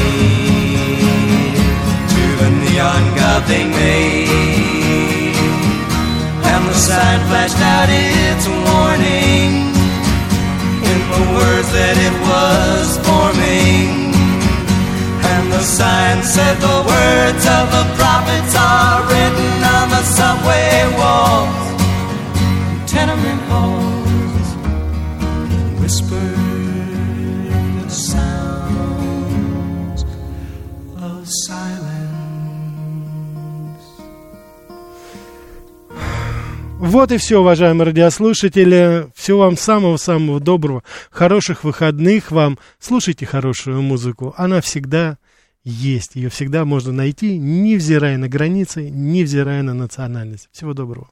to 2.12 2.24
the 2.42 2.50
neon 2.64 3.04
god 3.16 3.42
they 3.48 3.64
made. 3.64 4.28
And 6.52 6.62
the 6.68 6.74
sign 6.74 7.20
flashed 7.30 7.62
out 7.62 7.88
its 7.90 8.46
warning 8.68 9.68
in 9.72 9.77
the 11.18 11.26
words 11.34 11.70
that 11.74 11.98
it 11.98 12.16
was 12.30 12.88
forming. 13.02 14.14
And 15.34 15.46
the 15.52 15.64
sign 15.66 16.22
said 16.22 16.56
the 16.62 16.80
words 16.94 17.44
of 17.58 17.66
the 17.74 17.86
prophets 17.98 18.54
are 18.54 19.02
written 19.10 19.54
on 19.78 19.86
the 19.90 20.04
subway 20.18 20.86
walls, 21.00 21.67
Вот 36.88 37.12
и 37.12 37.18
все, 37.18 37.42
уважаемые 37.42 37.88
радиослушатели. 37.88 39.10
Всего 39.14 39.40
вам 39.40 39.58
самого-самого 39.58 40.40
доброго, 40.40 40.84
хороших 41.12 41.66
выходных 41.66 42.32
вам. 42.32 42.58
Слушайте 42.80 43.26
хорошую 43.26 43.82
музыку. 43.82 44.34
Она 44.38 44.62
всегда 44.62 45.18
есть. 45.66 46.16
Ее 46.16 46.30
всегда 46.30 46.64
можно 46.64 46.94
найти, 46.94 47.38
невзирая 47.38 48.18
на 48.18 48.30
границы, 48.30 48.90
невзирая 48.90 49.64
на 49.64 49.74
национальность. 49.74 50.48
Всего 50.54 50.74
доброго. 50.74 51.06